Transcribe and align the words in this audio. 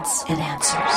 evidence 0.00 0.24
and 0.28 0.40
answers. 0.40 0.94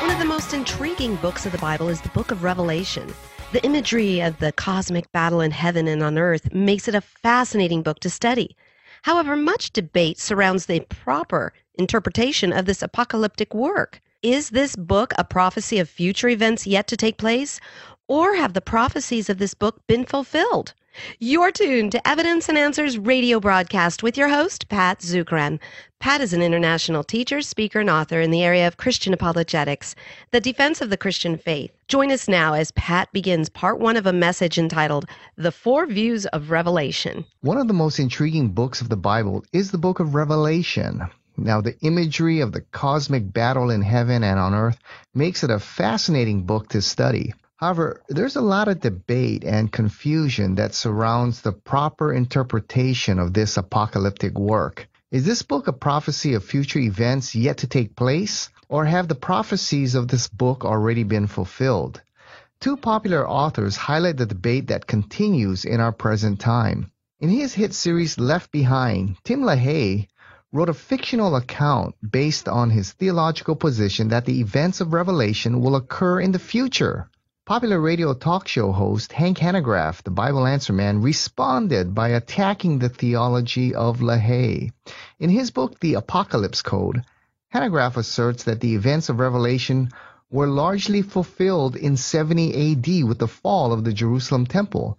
One 0.00 0.10
of 0.10 0.18
the 0.18 0.24
most 0.24 0.52
intriguing 0.52 1.16
books 1.16 1.46
of 1.46 1.52
the 1.52 1.58
Bible 1.58 1.88
is 1.88 2.00
the 2.00 2.08
book 2.10 2.30
of 2.30 2.42
Revelation. 2.44 3.12
The 3.52 3.64
imagery 3.64 4.20
of 4.20 4.38
the 4.38 4.52
cosmic 4.52 5.10
battle 5.12 5.40
in 5.40 5.50
heaven 5.50 5.88
and 5.88 6.02
on 6.02 6.18
earth 6.18 6.52
makes 6.54 6.86
it 6.86 6.94
a 6.94 7.00
fascinating 7.00 7.82
book 7.82 7.98
to 8.00 8.10
study. 8.10 8.56
However, 9.02 9.36
much 9.36 9.72
debate 9.72 10.18
surrounds 10.18 10.66
the 10.66 10.80
proper 10.88 11.52
interpretation 11.74 12.52
of 12.52 12.66
this 12.66 12.82
apocalyptic 12.82 13.54
work. 13.54 14.00
Is 14.22 14.50
this 14.50 14.76
book 14.76 15.12
a 15.16 15.24
prophecy 15.24 15.78
of 15.78 15.88
future 15.88 16.28
events 16.28 16.66
yet 16.66 16.86
to 16.88 16.96
take 16.96 17.18
place? 17.18 17.60
Or 18.06 18.36
have 18.36 18.54
the 18.54 18.60
prophecies 18.60 19.28
of 19.30 19.38
this 19.38 19.54
book 19.54 19.86
been 19.86 20.04
fulfilled? 20.04 20.74
You're 21.18 21.52
tuned 21.52 21.92
to 21.92 22.08
Evidence 22.08 22.48
and 22.48 22.58
Answers 22.58 22.98
radio 22.98 23.40
broadcast 23.40 24.02
with 24.02 24.16
your 24.16 24.28
host, 24.28 24.68
Pat 24.68 25.00
Zukeran. 25.00 25.58
Pat 26.00 26.20
is 26.20 26.32
an 26.32 26.42
international 26.42 27.02
teacher, 27.02 27.40
speaker, 27.42 27.80
and 27.80 27.90
author 27.90 28.20
in 28.20 28.30
the 28.30 28.42
area 28.42 28.66
of 28.66 28.76
Christian 28.76 29.12
apologetics, 29.12 29.94
the 30.30 30.40
defense 30.40 30.80
of 30.80 30.90
the 30.90 30.96
Christian 30.96 31.36
faith. 31.36 31.72
Join 31.88 32.12
us 32.12 32.28
now 32.28 32.54
as 32.54 32.70
Pat 32.72 33.12
begins 33.12 33.48
part 33.48 33.78
one 33.78 33.96
of 33.96 34.06
a 34.06 34.12
message 34.12 34.58
entitled 34.58 35.06
The 35.36 35.52
Four 35.52 35.86
Views 35.86 36.26
of 36.26 36.50
Revelation. 36.50 37.24
One 37.40 37.58
of 37.58 37.68
the 37.68 37.74
most 37.74 37.98
intriguing 37.98 38.50
books 38.50 38.80
of 38.80 38.88
the 38.88 38.96
Bible 38.96 39.44
is 39.52 39.70
the 39.70 39.78
book 39.78 40.00
of 40.00 40.14
Revelation. 40.14 41.02
Now, 41.36 41.60
the 41.60 41.78
imagery 41.82 42.40
of 42.40 42.52
the 42.52 42.62
cosmic 42.72 43.32
battle 43.32 43.70
in 43.70 43.82
heaven 43.82 44.24
and 44.24 44.40
on 44.40 44.54
earth 44.54 44.78
makes 45.14 45.44
it 45.44 45.50
a 45.50 45.60
fascinating 45.60 46.42
book 46.42 46.68
to 46.70 46.82
study. 46.82 47.32
However, 47.58 48.02
there's 48.08 48.36
a 48.36 48.40
lot 48.40 48.68
of 48.68 48.78
debate 48.78 49.42
and 49.42 49.72
confusion 49.72 50.54
that 50.54 50.74
surrounds 50.74 51.40
the 51.40 51.50
proper 51.50 52.12
interpretation 52.12 53.18
of 53.18 53.34
this 53.34 53.56
apocalyptic 53.56 54.38
work. 54.38 54.88
Is 55.10 55.26
this 55.26 55.42
book 55.42 55.66
a 55.66 55.72
prophecy 55.72 56.34
of 56.34 56.44
future 56.44 56.78
events 56.78 57.34
yet 57.34 57.56
to 57.58 57.66
take 57.66 57.96
place, 57.96 58.48
or 58.68 58.84
have 58.84 59.08
the 59.08 59.16
prophecies 59.16 59.96
of 59.96 60.06
this 60.06 60.28
book 60.28 60.64
already 60.64 61.02
been 61.02 61.26
fulfilled? 61.26 62.00
Two 62.60 62.76
popular 62.76 63.28
authors 63.28 63.74
highlight 63.74 64.18
the 64.18 64.26
debate 64.26 64.68
that 64.68 64.86
continues 64.86 65.64
in 65.64 65.80
our 65.80 65.90
present 65.92 66.38
time. 66.38 66.92
In 67.18 67.28
his 67.28 67.54
hit 67.54 67.74
series 67.74 68.20
Left 68.20 68.52
Behind, 68.52 69.16
Tim 69.24 69.40
LaHaye 69.40 70.06
wrote 70.52 70.68
a 70.68 70.74
fictional 70.74 71.34
account 71.34 71.96
based 72.08 72.46
on 72.46 72.70
his 72.70 72.92
theological 72.92 73.56
position 73.56 74.10
that 74.10 74.26
the 74.26 74.40
events 74.40 74.80
of 74.80 74.92
Revelation 74.92 75.60
will 75.60 75.74
occur 75.74 76.20
in 76.20 76.30
the 76.30 76.38
future. 76.38 77.10
Popular 77.48 77.80
radio 77.80 78.12
talk 78.12 78.46
show 78.46 78.72
host 78.72 79.10
Hank 79.10 79.38
Hanegraaff, 79.38 80.02
the 80.02 80.10
Bible 80.10 80.46
Answer 80.46 80.74
Man, 80.74 81.00
responded 81.00 81.94
by 81.94 82.10
attacking 82.10 82.78
the 82.78 82.90
theology 82.90 83.74
of 83.74 84.00
LaHaye. 84.00 84.70
In 85.18 85.30
his 85.30 85.50
book, 85.50 85.80
The 85.80 85.94
Apocalypse 85.94 86.60
Code, 86.60 87.04
Hanegraaff 87.54 87.96
asserts 87.96 88.44
that 88.44 88.60
the 88.60 88.74
events 88.74 89.08
of 89.08 89.18
Revelation 89.18 89.88
were 90.30 90.46
largely 90.46 91.00
fulfilled 91.00 91.74
in 91.74 91.96
70 91.96 92.72
AD 92.72 93.08
with 93.08 93.18
the 93.18 93.26
fall 93.26 93.72
of 93.72 93.82
the 93.82 93.94
Jerusalem 93.94 94.44
temple. 94.44 94.98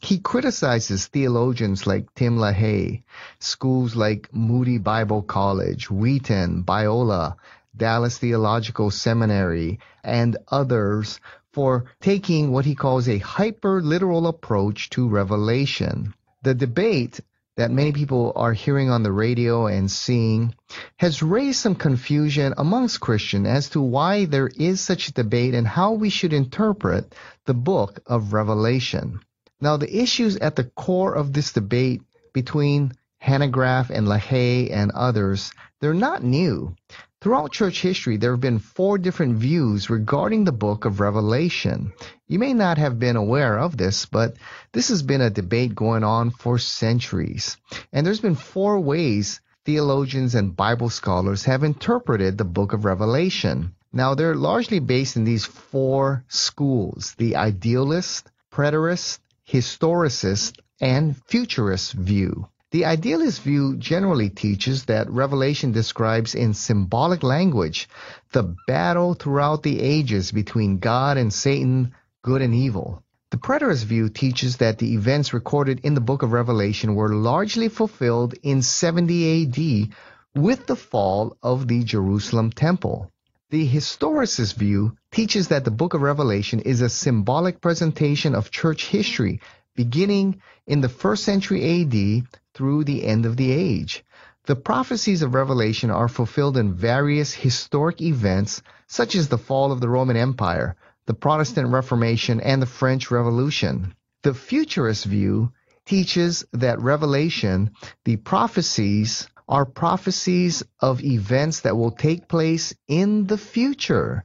He 0.00 0.20
criticizes 0.20 1.08
theologians 1.08 1.84
like 1.84 2.14
Tim 2.14 2.36
LaHaye, 2.36 3.02
schools 3.40 3.96
like 3.96 4.32
Moody 4.32 4.78
Bible 4.78 5.22
College, 5.22 5.90
Wheaton, 5.90 6.62
Biola, 6.62 7.34
Dallas 7.76 8.18
Theological 8.18 8.92
Seminary, 8.92 9.80
and 10.04 10.36
others 10.46 11.18
for 11.52 11.84
taking 12.00 12.50
what 12.50 12.64
he 12.64 12.74
calls 12.74 13.08
a 13.08 13.18
hyper 13.18 13.82
literal 13.82 14.26
approach 14.26 14.90
to 14.90 15.08
revelation. 15.08 16.14
The 16.42 16.54
debate 16.54 17.20
that 17.56 17.70
many 17.70 17.92
people 17.92 18.32
are 18.34 18.54
hearing 18.54 18.90
on 18.90 19.02
the 19.02 19.12
radio 19.12 19.66
and 19.66 19.90
seeing 19.90 20.54
has 20.96 21.22
raised 21.22 21.60
some 21.60 21.74
confusion 21.74 22.54
amongst 22.56 23.00
Christians 23.00 23.46
as 23.46 23.68
to 23.70 23.80
why 23.80 24.24
there 24.24 24.48
is 24.48 24.80
such 24.80 25.08
a 25.08 25.12
debate 25.12 25.54
and 25.54 25.66
how 25.66 25.92
we 25.92 26.08
should 26.08 26.32
interpret 26.32 27.14
the 27.44 27.54
book 27.54 28.00
of 28.06 28.32
Revelation. 28.32 29.20
Now, 29.60 29.76
the 29.76 29.94
issues 29.94 30.36
at 30.36 30.56
the 30.56 30.64
core 30.64 31.14
of 31.14 31.32
this 31.32 31.52
debate 31.52 32.02
between 32.32 32.92
Hanegraaff 33.22 33.90
and 33.90 34.08
LaHaye 34.08 34.72
and 34.72 34.90
others, 34.90 35.52
they're 35.80 35.94
not 35.94 36.24
new. 36.24 36.74
Throughout 37.22 37.52
church 37.52 37.82
history, 37.82 38.16
there 38.16 38.32
have 38.32 38.40
been 38.40 38.58
four 38.58 38.98
different 38.98 39.36
views 39.36 39.88
regarding 39.88 40.42
the 40.42 40.50
book 40.50 40.84
of 40.84 40.98
Revelation. 40.98 41.92
You 42.26 42.40
may 42.40 42.52
not 42.52 42.78
have 42.78 42.98
been 42.98 43.14
aware 43.14 43.60
of 43.60 43.76
this, 43.76 44.06
but 44.06 44.34
this 44.72 44.88
has 44.88 45.04
been 45.04 45.20
a 45.20 45.30
debate 45.30 45.72
going 45.72 46.02
on 46.02 46.30
for 46.30 46.58
centuries. 46.58 47.58
And 47.92 48.04
there's 48.04 48.18
been 48.18 48.34
four 48.34 48.80
ways 48.80 49.40
theologians 49.64 50.34
and 50.34 50.56
Bible 50.56 50.90
scholars 50.90 51.44
have 51.44 51.62
interpreted 51.62 52.38
the 52.38 52.44
book 52.44 52.72
of 52.72 52.84
Revelation. 52.84 53.76
Now, 53.92 54.16
they're 54.16 54.34
largely 54.34 54.80
based 54.80 55.14
in 55.16 55.22
these 55.22 55.44
four 55.44 56.24
schools 56.26 57.14
the 57.18 57.36
idealist, 57.36 58.32
preterist, 58.52 59.20
historicist, 59.48 60.58
and 60.80 61.16
futurist 61.28 61.92
view. 61.92 62.48
The 62.72 62.86
idealist 62.86 63.42
view 63.42 63.76
generally 63.76 64.30
teaches 64.30 64.86
that 64.86 65.10
Revelation 65.10 65.72
describes 65.72 66.34
in 66.34 66.54
symbolic 66.54 67.22
language 67.22 67.86
the 68.32 68.56
battle 68.66 69.12
throughout 69.12 69.62
the 69.62 69.78
ages 69.78 70.32
between 70.32 70.78
God 70.78 71.18
and 71.18 71.30
Satan, 71.30 71.92
good 72.22 72.40
and 72.40 72.54
evil. 72.54 73.02
The 73.30 73.36
preterist 73.36 73.84
view 73.84 74.08
teaches 74.08 74.56
that 74.56 74.78
the 74.78 74.94
events 74.94 75.34
recorded 75.34 75.80
in 75.82 75.92
the 75.92 76.00
book 76.00 76.22
of 76.22 76.32
Revelation 76.32 76.94
were 76.94 77.14
largely 77.14 77.68
fulfilled 77.68 78.32
in 78.42 78.62
70 78.62 79.42
AD 79.42 80.42
with 80.42 80.66
the 80.66 80.76
fall 80.76 81.36
of 81.42 81.68
the 81.68 81.84
Jerusalem 81.84 82.50
temple. 82.50 83.10
The 83.50 83.68
historicist 83.68 84.54
view 84.54 84.96
teaches 85.10 85.48
that 85.48 85.66
the 85.66 85.70
book 85.70 85.92
of 85.92 86.00
Revelation 86.00 86.60
is 86.60 86.80
a 86.80 86.88
symbolic 86.88 87.60
presentation 87.60 88.34
of 88.34 88.50
church 88.50 88.86
history 88.86 89.42
beginning 89.76 90.40
in 90.66 90.80
the 90.80 90.88
first 90.88 91.24
century 91.24 91.82
AD 91.82 92.40
through 92.54 92.84
the 92.84 93.04
end 93.04 93.26
of 93.26 93.36
the 93.36 93.50
age. 93.50 94.04
The 94.46 94.56
prophecies 94.56 95.22
of 95.22 95.34
Revelation 95.34 95.90
are 95.90 96.08
fulfilled 96.08 96.56
in 96.56 96.74
various 96.74 97.32
historic 97.32 98.00
events, 98.00 98.60
such 98.86 99.14
as 99.14 99.28
the 99.28 99.38
fall 99.38 99.70
of 99.70 99.80
the 99.80 99.88
Roman 99.88 100.16
Empire, 100.16 100.76
the 101.06 101.14
Protestant 101.14 101.68
Reformation, 101.68 102.40
and 102.40 102.60
the 102.60 102.66
French 102.66 103.10
Revolution. 103.10 103.94
The 104.22 104.34
futurist 104.34 105.04
view 105.04 105.52
teaches 105.86 106.44
that 106.52 106.80
Revelation, 106.80 107.70
the 108.04 108.16
prophecies, 108.16 109.28
are 109.48 109.64
prophecies 109.64 110.62
of 110.80 111.02
events 111.02 111.60
that 111.60 111.76
will 111.76 111.90
take 111.90 112.28
place 112.28 112.74
in 112.88 113.26
the 113.26 113.38
future. 113.38 114.24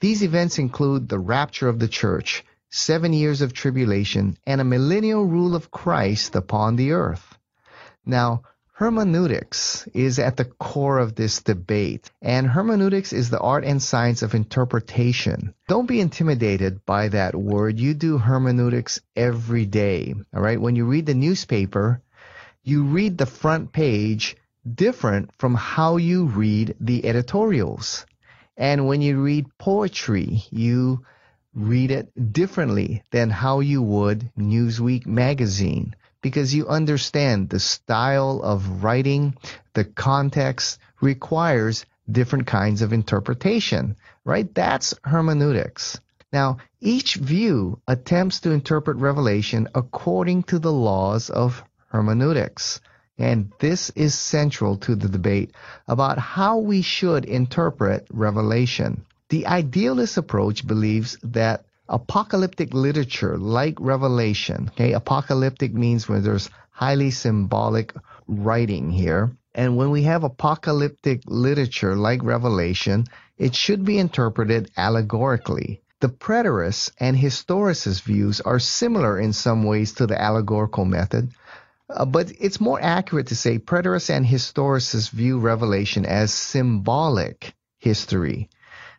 These 0.00 0.22
events 0.22 0.58
include 0.58 1.08
the 1.08 1.18
rapture 1.18 1.68
of 1.68 1.78
the 1.78 1.88
church, 1.88 2.44
seven 2.70 3.12
years 3.12 3.42
of 3.42 3.52
tribulation, 3.52 4.36
and 4.46 4.60
a 4.60 4.64
millennial 4.64 5.24
rule 5.24 5.54
of 5.54 5.70
Christ 5.70 6.34
upon 6.34 6.76
the 6.76 6.92
earth. 6.92 7.38
Now, 8.04 8.42
hermeneutics 8.74 9.86
is 9.94 10.18
at 10.18 10.36
the 10.36 10.44
core 10.44 10.98
of 10.98 11.14
this 11.14 11.40
debate, 11.40 12.10
and 12.20 12.48
hermeneutics 12.48 13.12
is 13.12 13.30
the 13.30 13.38
art 13.38 13.64
and 13.64 13.80
science 13.80 14.22
of 14.22 14.34
interpretation. 14.34 15.54
Don't 15.68 15.86
be 15.86 16.00
intimidated 16.00 16.84
by 16.84 17.08
that 17.08 17.36
word. 17.36 17.78
You 17.78 17.94
do 17.94 18.18
hermeneutics 18.18 19.00
every 19.14 19.66
day, 19.66 20.14
all 20.34 20.42
right? 20.42 20.60
When 20.60 20.74
you 20.74 20.84
read 20.84 21.06
the 21.06 21.14
newspaper, 21.14 22.02
you 22.64 22.82
read 22.84 23.18
the 23.18 23.26
front 23.26 23.72
page 23.72 24.36
different 24.68 25.30
from 25.38 25.54
how 25.54 25.96
you 25.96 26.24
read 26.24 26.74
the 26.80 27.06
editorials. 27.06 28.04
And 28.56 28.88
when 28.88 29.00
you 29.00 29.22
read 29.22 29.46
poetry, 29.58 30.42
you 30.50 31.04
read 31.54 31.92
it 31.92 32.32
differently 32.32 33.04
than 33.12 33.30
how 33.30 33.60
you 33.60 33.80
would 33.80 34.32
Newsweek 34.36 35.06
magazine 35.06 35.94
because 36.22 36.54
you 36.54 36.68
understand 36.68 37.50
the 37.50 37.60
style 37.60 38.40
of 38.42 38.82
writing, 38.82 39.36
the 39.74 39.84
context 39.84 40.78
requires 41.00 41.84
different 42.10 42.46
kinds 42.46 42.80
of 42.80 42.92
interpretation, 42.92 43.96
right? 44.24 44.52
That's 44.54 44.94
hermeneutics. 45.04 46.00
Now, 46.32 46.58
each 46.80 47.16
view 47.16 47.80
attempts 47.86 48.40
to 48.40 48.52
interpret 48.52 48.96
Revelation 48.96 49.68
according 49.74 50.44
to 50.44 50.58
the 50.58 50.72
laws 50.72 51.28
of 51.28 51.62
hermeneutics. 51.88 52.80
And 53.18 53.52
this 53.58 53.90
is 53.90 54.14
central 54.14 54.78
to 54.78 54.96
the 54.96 55.08
debate 55.08 55.54
about 55.86 56.18
how 56.18 56.58
we 56.58 56.80
should 56.82 57.26
interpret 57.26 58.06
Revelation. 58.10 59.04
The 59.28 59.46
idealist 59.46 60.16
approach 60.16 60.66
believes 60.66 61.18
that 61.22 61.66
apocalyptic 61.88 62.74
literature 62.74 63.36
like 63.38 63.76
Revelation, 63.80 64.70
okay, 64.72 64.92
apocalyptic 64.92 65.74
means 65.74 66.08
when 66.08 66.22
there's 66.22 66.50
highly 66.70 67.10
symbolic 67.10 67.94
writing 68.26 68.90
here. 68.90 69.30
And 69.54 69.76
when 69.76 69.90
we 69.90 70.04
have 70.04 70.24
apocalyptic 70.24 71.22
literature 71.26 71.94
like 71.94 72.22
Revelation, 72.22 73.04
it 73.36 73.54
should 73.54 73.84
be 73.84 73.98
interpreted 73.98 74.70
allegorically. 74.76 75.82
The 76.00 76.08
preterist 76.08 76.92
and 76.98 77.16
historicist 77.16 78.02
views 78.02 78.40
are 78.40 78.58
similar 78.58 79.18
in 79.18 79.32
some 79.32 79.64
ways 79.64 79.92
to 79.94 80.06
the 80.06 80.20
allegorical 80.20 80.84
method, 80.84 81.32
Uh, 81.92 82.06
but 82.06 82.32
it's 82.40 82.60
more 82.60 82.80
accurate 82.80 83.26
to 83.26 83.36
say 83.36 83.58
preterists 83.58 84.08
and 84.08 84.24
historicists 84.24 85.10
view 85.10 85.38
Revelation 85.38 86.06
as 86.06 86.32
symbolic 86.32 87.54
history. 87.78 88.48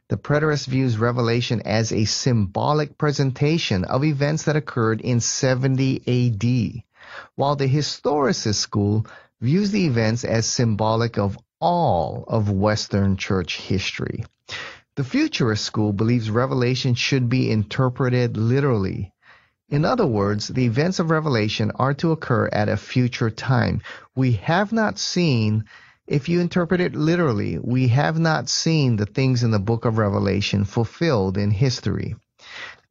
The 0.09 0.17
preterist 0.17 0.67
views 0.67 0.97
Revelation 0.97 1.61
as 1.65 1.91
a 1.91 2.05
symbolic 2.05 2.97
presentation 2.97 3.83
of 3.85 4.03
events 4.03 4.43
that 4.43 4.55
occurred 4.55 5.01
in 5.01 5.19
70 5.19 6.01
AD, 6.07 6.83
while 7.35 7.55
the 7.55 7.67
historicist 7.67 8.55
school 8.55 9.05
views 9.41 9.71
the 9.71 9.85
events 9.85 10.23
as 10.23 10.45
symbolic 10.45 11.17
of 11.17 11.37
all 11.59 12.25
of 12.27 12.49
Western 12.49 13.17
church 13.17 13.57
history. 13.57 14.25
The 14.95 15.03
futurist 15.03 15.63
school 15.63 15.93
believes 15.93 16.29
Revelation 16.29 16.93
should 16.93 17.29
be 17.29 17.49
interpreted 17.49 18.37
literally 18.37 19.13
in 19.73 19.85
other 19.85 20.05
words, 20.05 20.49
the 20.49 20.65
events 20.65 20.99
of 20.99 21.09
Revelation 21.09 21.71
are 21.77 21.95
to 21.95 22.11
occur 22.11 22.47
at 22.51 22.69
a 22.69 22.77
future 22.77 23.31
time. 23.31 23.81
We 24.15 24.33
have 24.33 24.71
not 24.71 24.99
seen, 24.99 25.65
if 26.07 26.27
you 26.27 26.41
interpret 26.41 26.81
it 26.81 26.95
literally, 26.95 27.57
we 27.57 27.87
have 27.87 28.19
not 28.19 28.49
seen 28.49 28.97
the 28.97 29.05
things 29.05 29.43
in 29.43 29.51
the 29.51 29.59
book 29.59 29.85
of 29.85 29.97
Revelation 29.97 30.65
fulfilled 30.65 31.37
in 31.37 31.49
history. 31.49 32.15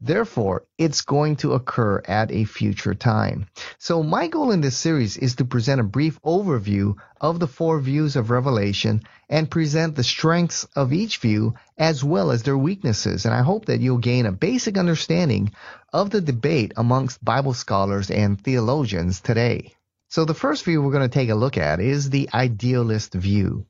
Therefore, 0.01 0.65
it's 0.79 1.03
going 1.03 1.37
to 1.37 1.53
occur 1.53 2.03
at 2.07 2.33
a 2.33 2.45
future 2.45 2.95
time. 2.95 3.47
So 3.79 4.03
my 4.03 4.27
goal 4.27 4.51
in 4.51 4.61
this 4.61 4.77
series 4.77 5.17
is 5.17 5.37
to 5.37 5.45
present 5.45 5.81
a 5.81 5.85
brief 5.85 6.21
overview 6.23 6.97
of 7.21 7.39
the 7.39 7.47
four 7.47 7.79
views 7.79 8.17
of 8.17 8.31
Revelation 8.31 9.03
and 9.29 9.49
present 9.51 9.95
the 9.95 10.03
strengths 10.03 10.65
of 10.75 10.93
each 10.93 11.19
view 11.19 11.55
as 11.79 12.03
well 12.03 12.33
as 12.33 12.43
their 12.43 12.59
weaknesses. 12.59 13.27
And 13.27 13.35
I 13.35 13.43
hope 13.43 13.67
that 13.67 13.81
you'll 13.81 13.99
gain 13.99 14.27
a 14.27 14.33
basic 14.33 14.77
understanding 14.77 15.53
of 15.93 16.11
the 16.11 16.21
debate 16.21 16.73
amongst 16.77 17.25
Bible 17.25 17.55
scholars 17.55 18.11
and 18.11 18.43
theologians 18.43 19.21
today. 19.21 19.75
So 20.13 20.27
the 20.27 20.35
first 20.35 20.67
view 20.67 20.83
we're 20.83 20.93
going 20.93 21.09
to 21.09 21.19
take 21.19 21.31
a 21.31 21.35
look 21.35 21.57
at 21.57 21.81
is 21.81 22.11
the 22.11 22.29
idealist 22.35 23.15
view. 23.15 23.65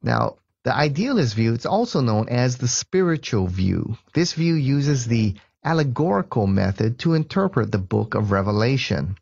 Now, 0.00 0.36
the 0.62 0.72
idealist 0.72 1.34
view, 1.34 1.54
it's 1.54 1.66
also 1.66 2.00
known 2.00 2.28
as 2.28 2.56
the 2.56 2.68
spiritual 2.68 3.48
view. 3.48 3.98
This 4.14 4.32
view 4.34 4.54
uses 4.54 5.06
the 5.06 5.34
allegorical 5.64 6.46
method 6.46 7.00
to 7.00 7.14
interpret 7.14 7.72
the 7.72 7.78
book 7.78 8.14
of 8.14 8.30
Revelation. 8.30 9.16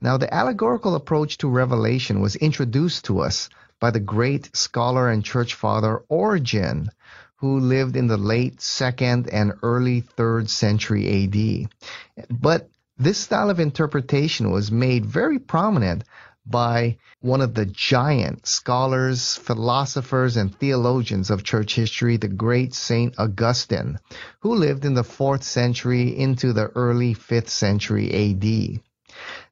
Now, 0.00 0.16
the 0.16 0.32
allegorical 0.32 0.94
approach 0.94 1.36
to 1.38 1.48
Revelation 1.50 2.22
was 2.22 2.36
introduced 2.36 3.04
to 3.04 3.20
us 3.20 3.50
by 3.78 3.90
the 3.90 4.00
great 4.00 4.48
scholar 4.56 5.10
and 5.10 5.22
church 5.22 5.52
father 5.52 6.04
Origen, 6.08 6.88
who 7.36 7.60
lived 7.60 7.96
in 7.96 8.06
the 8.06 8.16
late 8.16 8.62
second 8.62 9.28
and 9.28 9.52
early 9.62 10.00
third 10.00 10.48
century 10.48 11.04
AD. 11.24 12.26
But 12.30 12.70
this 12.96 13.18
style 13.18 13.50
of 13.50 13.58
interpretation 13.58 14.52
was 14.52 14.70
made 14.70 15.04
very 15.04 15.38
prominent 15.38 16.04
by 16.46 16.96
one 17.20 17.40
of 17.40 17.54
the 17.54 17.66
giant 17.66 18.46
scholars, 18.46 19.34
philosophers, 19.34 20.36
and 20.36 20.54
theologians 20.54 21.30
of 21.30 21.42
church 21.42 21.74
history, 21.74 22.16
the 22.18 22.28
great 22.28 22.72
Saint 22.72 23.18
Augustine, 23.18 23.98
who 24.40 24.54
lived 24.54 24.84
in 24.84 24.94
the 24.94 25.02
fourth 25.02 25.42
century 25.42 26.16
into 26.16 26.52
the 26.52 26.68
early 26.76 27.14
fifth 27.14 27.48
century 27.48 28.12
AD. 28.12 28.80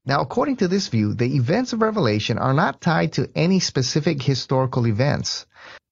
Now, 0.04 0.20
according 0.20 0.56
to 0.58 0.68
this 0.68 0.88
view, 0.88 1.14
the 1.14 1.34
events 1.34 1.72
of 1.72 1.82
Revelation 1.82 2.38
are 2.38 2.54
not 2.54 2.80
tied 2.80 3.14
to 3.14 3.30
any 3.34 3.58
specific 3.58 4.22
historical 4.22 4.86
events. 4.86 5.46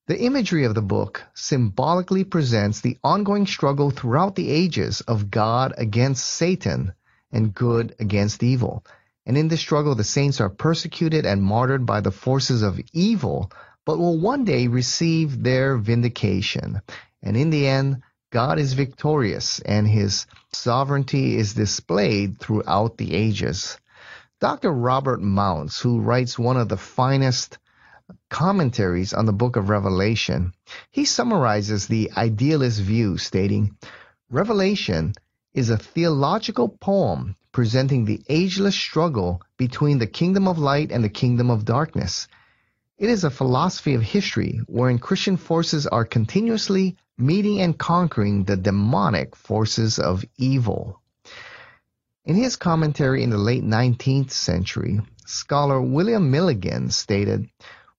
The 0.07 0.21
imagery 0.21 0.65
of 0.65 0.75
the 0.75 0.83
book 0.83 1.23
symbolically 1.35 2.25
presents 2.25 2.81
the 2.81 2.99
ongoing 3.03 3.47
struggle 3.47 3.91
throughout 3.91 4.35
the 4.35 4.51
ages 4.51 5.01
of 5.03 5.31
God 5.31 5.73
against 5.77 6.27
Satan 6.27 6.93
and 7.33 7.55
good 7.55 7.95
against 7.99 8.43
evil. 8.43 8.85
And 9.27 9.37
in 9.37 9.49
this 9.49 9.61
struggle, 9.61 9.95
the 9.95 10.05
saints 10.05 10.41
are 10.41 10.49
persecuted 10.49 11.27
and 11.27 11.43
martyred 11.43 11.87
by 11.87 12.01
the 12.01 12.11
forces 12.11 12.63
of 12.63 12.81
evil, 12.93 13.51
but 13.85 13.99
will 13.99 14.19
one 14.19 14.45
day 14.45 14.67
receive 14.67 15.43
their 15.43 15.77
vindication. 15.77 16.81
And 17.23 17.37
in 17.37 17.51
the 17.51 17.67
end, 17.67 18.03
God 18.31 18.59
is 18.59 18.75
victorious 18.75 19.61
and 19.61 19.87
his 19.87 20.27
sovereignty 20.53 21.37
is 21.37 21.55
displayed 21.55 22.39
throughout 22.39 22.97
the 22.97 23.15
ages. 23.15 23.79
Dr. 24.41 24.73
Robert 24.73 25.21
Mounce, 25.21 25.81
who 25.81 26.01
writes 26.01 26.39
one 26.39 26.57
of 26.57 26.69
the 26.69 26.77
finest 26.77 27.59
commentaries 28.31 29.13
on 29.13 29.27
the 29.27 29.33
book 29.33 29.57
of 29.57 29.69
Revelation, 29.69 30.55
he 30.91 31.05
summarizes 31.05 31.87
the 31.87 32.11
idealist 32.17 32.81
view, 32.81 33.19
stating 33.19 33.77
Revelation 34.31 35.13
is 35.53 35.71
a 35.71 35.77
theological 35.77 36.69
poem 36.69 37.35
presenting 37.53 38.05
the 38.05 38.23
ageless 38.29 38.77
struggle 38.77 39.43
between 39.57 39.99
the 39.99 40.07
kingdom 40.07 40.47
of 40.47 40.59
light 40.59 40.93
and 40.93 41.03
the 41.03 41.09
kingdom 41.09 41.51
of 41.51 41.65
darkness. 41.65 42.29
It 42.99 43.11
is 43.11 43.25
a 43.25 43.31
philosophy 43.31 43.95
of 43.95 44.03
history 44.03 44.61
wherein 44.67 44.99
Christian 44.99 45.37
forces 45.37 45.87
are 45.87 46.05
continuously 46.05 46.97
meeting 47.19 47.61
and 47.61 47.77
conquering 47.77 48.45
the 48.45 48.57
demonic 48.57 49.35
forces 49.35 49.99
of 49.99 50.25
evil. 50.37 51.01
In 52.25 52.37
his 52.37 52.57
commentary 52.57 53.23
in 53.23 53.31
the 53.31 53.39
late 53.39 53.65
19th 53.65 54.31
century, 54.31 55.01
scholar 55.27 55.81
William 55.81 56.31
Milligan 56.31 56.91
stated, 56.91 57.49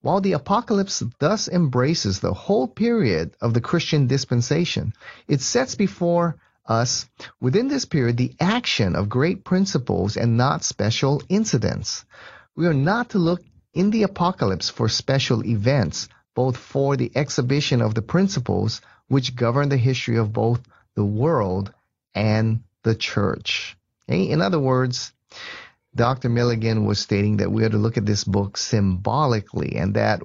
while 0.02 0.22
the 0.22 0.34
apocalypse 0.34 1.04
thus 1.20 1.48
embraces 1.48 2.20
the 2.20 2.34
whole 2.34 2.68
period 2.68 3.36
of 3.42 3.54
the 3.54 3.62
Christian 3.62 4.08
dispensation, 4.08 4.94
it 5.28 5.42
sets 5.42 5.76
before 5.76 6.38
us 6.72 7.06
within 7.40 7.68
this 7.68 7.86
period 7.86 8.18
the 8.18 8.36
action 8.40 8.96
of 8.96 9.10
great 9.10 9.44
principles 9.44 10.16
and 10.16 10.38
not 10.38 10.64
special 10.64 11.22
incidents. 11.28 12.06
We 12.56 12.68
are 12.68 12.74
not 12.74 13.10
to 13.12 13.18
look 13.20 13.42
in 13.74 13.92
the 13.92 14.04
apocalypse 14.04 14.70
for 14.70 14.88
special 14.90 15.46
events, 15.46 16.08
both 16.34 16.58
for 16.58 16.98
the 16.98 17.12
exhibition 17.16 17.82
of 17.82 17.94
the 17.94 18.02
principles 18.02 18.82
which 19.08 19.36
govern 19.36 19.70
the 19.70 19.78
history 19.78 20.18
of 20.18 20.34
both 20.34 20.62
the 20.96 21.06
world 21.06 21.74
and 22.16 22.64
the 22.84 22.96
church. 22.96 23.78
In 24.08 24.42
other 24.42 24.60
words, 24.60 25.14
Dr. 25.96 26.30
Milligan 26.30 26.86
was 26.86 27.00
stating 27.00 27.38
that 27.38 27.52
we 27.52 27.64
are 27.66 27.70
to 27.70 27.78
look 27.78 27.98
at 27.98 28.06
this 28.06 28.24
book 28.24 28.58
symbolically 28.58 29.76
and 29.76 29.96
that 29.96 30.22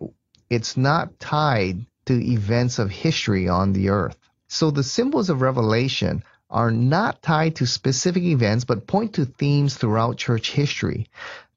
it's 0.48 0.76
not 0.76 1.18
tied 1.18 1.86
to 2.06 2.14
events 2.14 2.78
of 2.78 2.90
history 2.90 3.48
on 3.48 3.72
the 3.72 3.88
earth. 3.88 4.16
So 4.48 4.70
the 4.70 4.84
symbols 4.84 5.28
of 5.28 5.40
Revelation 5.40 6.22
are 6.48 6.70
not 6.70 7.22
tied 7.22 7.56
to 7.56 7.66
specific 7.66 8.22
events 8.22 8.64
but 8.64 8.86
point 8.86 9.14
to 9.14 9.24
themes 9.24 9.76
throughout 9.76 10.16
church 10.16 10.52
history. 10.52 11.08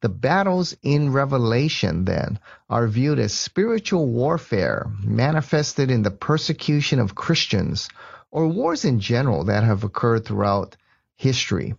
The 0.01 0.09
battles 0.09 0.75
in 0.81 1.11
Revelation, 1.11 2.05
then, 2.05 2.39
are 2.69 2.87
viewed 2.87 3.19
as 3.19 3.33
spiritual 3.33 4.07
warfare 4.07 4.87
manifested 5.03 5.91
in 5.91 6.03
the 6.03 6.11
persecution 6.11 6.99
of 6.99 7.15
Christians 7.15 7.89
or 8.31 8.47
wars 8.47 8.85
in 8.85 8.99
general 8.99 9.45
that 9.45 9.63
have 9.63 9.83
occurred 9.83 10.25
throughout 10.25 10.77
history. 11.15 11.75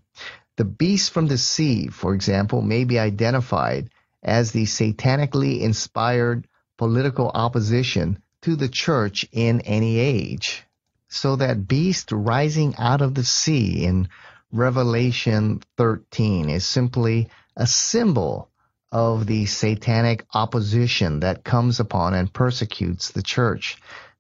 The 0.56 0.64
beast 0.64 1.12
from 1.12 1.26
the 1.26 1.38
sea, 1.38 1.88
for 1.88 2.12
example, 2.14 2.60
may 2.60 2.84
be 2.84 2.98
identified 2.98 3.90
as 4.22 4.52
the 4.52 4.64
satanically 4.64 5.62
inspired 5.62 6.46
political 6.76 7.30
opposition 7.32 8.22
to 8.42 8.56
the 8.56 8.68
church 8.68 9.26
in 9.32 9.62
any 9.62 9.98
age. 9.98 10.64
So 11.10 11.36
that 11.36 11.66
beast 11.66 12.12
rising 12.12 12.76
out 12.78 13.02
of 13.02 13.14
the 13.14 13.24
sea 13.24 13.84
in 13.84 14.08
Revelation 14.52 15.60
13 15.76 16.48
is 16.48 16.64
simply 16.64 17.28
a 17.56 17.66
symbol 17.66 18.48
of 18.92 19.26
the 19.26 19.46
satanic 19.46 20.24
opposition 20.32 21.20
that 21.20 21.44
comes 21.44 21.80
upon 21.80 22.14
and 22.14 22.32
persecutes 22.32 23.10
the 23.10 23.22
church. 23.22 23.76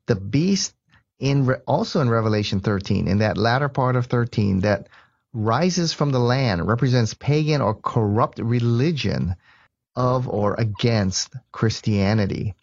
The 0.06 0.16
beast 0.16 0.74
in 1.20 1.48
also 1.66 2.00
in 2.00 2.10
Revelation 2.10 2.60
13, 2.60 3.06
in 3.06 3.18
that 3.18 3.38
latter 3.38 3.68
part 3.68 3.94
of 3.94 4.06
13, 4.06 4.60
that 4.60 4.88
rises 5.32 5.92
from 5.92 6.10
the 6.10 6.18
land 6.18 6.66
represents 6.66 7.14
pagan 7.14 7.60
or 7.60 7.74
corrupt 7.74 8.40
religion 8.40 9.36
of 9.94 10.28
or 10.28 10.54
against 10.54 11.34
Christianity. 11.52 12.54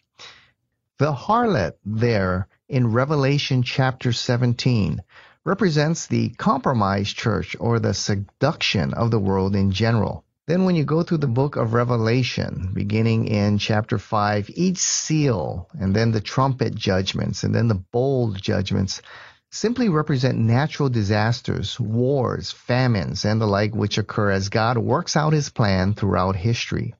The 0.98 1.14
harlot 1.14 1.74
there 1.84 2.48
in 2.68 2.92
Revelation 2.92 3.62
chapter 3.62 4.12
17 4.12 5.02
represents 5.44 6.06
the 6.06 6.28
compromised 6.30 7.16
church 7.16 7.56
or 7.58 7.78
the 7.78 7.94
seduction 7.94 8.92
of 8.92 9.10
the 9.10 9.18
world 9.18 9.56
in 9.56 9.70
general. 9.70 10.24
Then, 10.46 10.64
when 10.64 10.76
you 10.76 10.84
go 10.84 11.02
through 11.02 11.18
the 11.18 11.26
book 11.26 11.56
of 11.56 11.74
Revelation, 11.74 12.70
beginning 12.74 13.26
in 13.26 13.58
chapter 13.58 13.98
5, 13.98 14.50
each 14.54 14.78
seal, 14.78 15.68
and 15.78 15.94
then 15.94 16.10
the 16.10 16.20
trumpet 16.20 16.74
judgments, 16.74 17.42
and 17.42 17.54
then 17.54 17.68
the 17.68 17.82
bowl 17.92 18.32
judgments, 18.32 19.02
simply 19.50 19.88
represent 19.88 20.38
natural 20.38 20.88
disasters, 20.90 21.78
wars, 21.80 22.50
famines, 22.50 23.24
and 23.24 23.40
the 23.40 23.46
like, 23.46 23.74
which 23.74 23.98
occur 23.98 24.30
as 24.30 24.48
God 24.50 24.78
works 24.78 25.16
out 25.16 25.32
his 25.32 25.48
plan 25.48 25.94
throughout 25.94 26.36
history. 26.36 26.94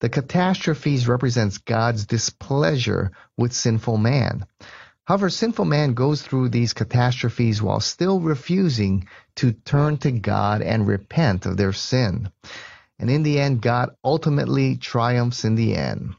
The 0.00 0.08
catastrophes 0.08 1.08
represents 1.08 1.58
God's 1.58 2.06
displeasure 2.06 3.12
with 3.36 3.52
sinful 3.52 3.96
man. 3.96 4.44
However, 5.06 5.30
sinful 5.30 5.66
man 5.66 5.94
goes 5.94 6.20
through 6.20 6.48
these 6.48 6.72
catastrophes 6.72 7.62
while 7.62 7.78
still 7.78 8.18
refusing 8.18 9.06
to 9.36 9.52
turn 9.52 9.98
to 9.98 10.10
God 10.10 10.62
and 10.62 10.84
repent 10.84 11.46
of 11.46 11.56
their 11.56 11.72
sin. 11.72 12.32
And 12.98 13.08
in 13.08 13.22
the 13.22 13.38
end, 13.38 13.62
God 13.62 13.90
ultimately 14.02 14.76
triumphs 14.76 15.44
in 15.44 15.54
the 15.54 15.76
end. 15.76 16.14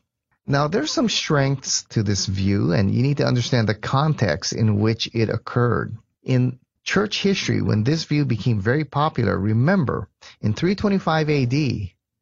Now, 0.45 0.69
there's 0.69 0.91
some 0.91 1.09
strengths 1.09 1.83
to 1.89 2.01
this 2.01 2.27
view, 2.27 2.71
and 2.71 2.89
you 2.89 3.03
need 3.03 3.17
to 3.17 3.27
understand 3.27 3.67
the 3.67 3.75
context 3.75 4.53
in 4.53 4.79
which 4.79 5.09
it 5.13 5.29
occurred. 5.29 5.97
In 6.23 6.57
church 6.85 7.21
history, 7.21 7.61
when 7.61 7.83
this 7.83 8.05
view 8.05 8.23
became 8.23 8.61
very 8.61 8.85
popular, 8.85 9.37
remember, 9.37 10.07
in 10.39 10.53
325 10.53 11.29
AD, 11.29 11.49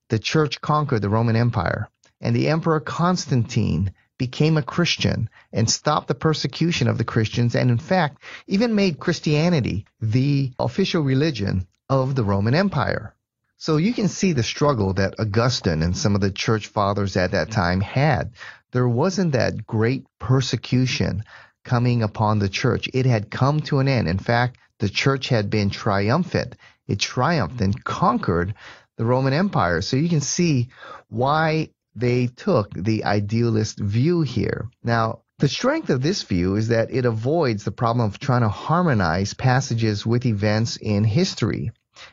the 0.10 0.20
church 0.20 0.60
conquered 0.62 1.04
the 1.04 1.10
Roman 1.10 1.36
Empire, 1.36 1.90
and 2.20 2.36
the 2.36 2.48
Emperor 2.48 2.80
Constantine 2.80 3.94
became 4.18 4.58
a 4.58 4.64
Christian 4.64 5.30
and 5.52 5.70
stopped 5.70 6.08
the 6.08 6.16
persecution 6.16 6.88
of 6.88 6.98
the 6.98 7.04
Christians, 7.04 7.56
and 7.56 7.70
in 7.70 7.78
fact, 7.78 8.22
even 8.48 8.76
made 8.76 9.00
Christianity 9.00 9.86
the 10.02 10.52
official 10.60 11.02
religion 11.02 11.68
of 11.90 12.16
the 12.16 12.24
Roman 12.24 12.56
Empire. 12.56 13.14
So 13.58 13.78
you 13.78 13.94
can 13.94 14.08
see 14.08 14.34
the 14.34 14.44
struggle 14.44 14.94
that 14.94 15.20
Augustine 15.20 15.82
and 15.82 15.96
some 15.96 16.16
of 16.16 16.22
the 16.22 16.32
church 16.32 16.68
fathers 16.68 17.16
at 17.16 17.32
that 17.32 17.52
time 17.52 17.82
had. 17.82 18.34
There 18.72 18.88
wasn't 18.88 19.32
that 19.32 19.66
great 19.66 20.06
persecution 20.20 21.24
coming 21.64 22.04
upon 22.04 22.40
the 22.40 22.50
church. 22.50 22.90
It 22.94 23.06
had 23.06 23.32
come 23.32 23.62
to 23.62 23.80
an 23.80 23.88
end. 23.88 24.08
In 24.08 24.20
fact, 24.20 24.58
the 24.80 24.90
church 24.90 25.30
had 25.30 25.50
been 25.50 25.70
triumphant. 25.70 26.56
It 26.88 27.00
triumphed 27.00 27.62
and 27.62 27.84
conquered 27.84 28.54
the 28.98 29.06
Roman 29.06 29.34
Empire. 29.34 29.82
So 29.82 29.98
you 29.98 30.10
can 30.10 30.22
see 30.22 30.70
why 31.10 31.70
they 31.96 32.28
took 32.28 32.74
the 32.74 33.06
idealist 33.06 33.80
view 33.80 34.22
here. 34.22 34.70
Now, 34.84 35.22
the 35.40 35.48
strength 35.48 35.90
of 35.90 36.02
this 36.02 36.24
view 36.24 36.56
is 36.56 36.70
that 36.70 36.92
it 36.92 37.06
avoids 37.06 37.64
the 37.64 37.72
problem 37.72 38.06
of 38.06 38.20
trying 38.20 38.42
to 38.42 38.50
harmonize 38.50 39.34
passages 39.34 40.06
with 40.06 40.26
events 40.26 40.78
in 40.78 41.04
history 41.04 41.72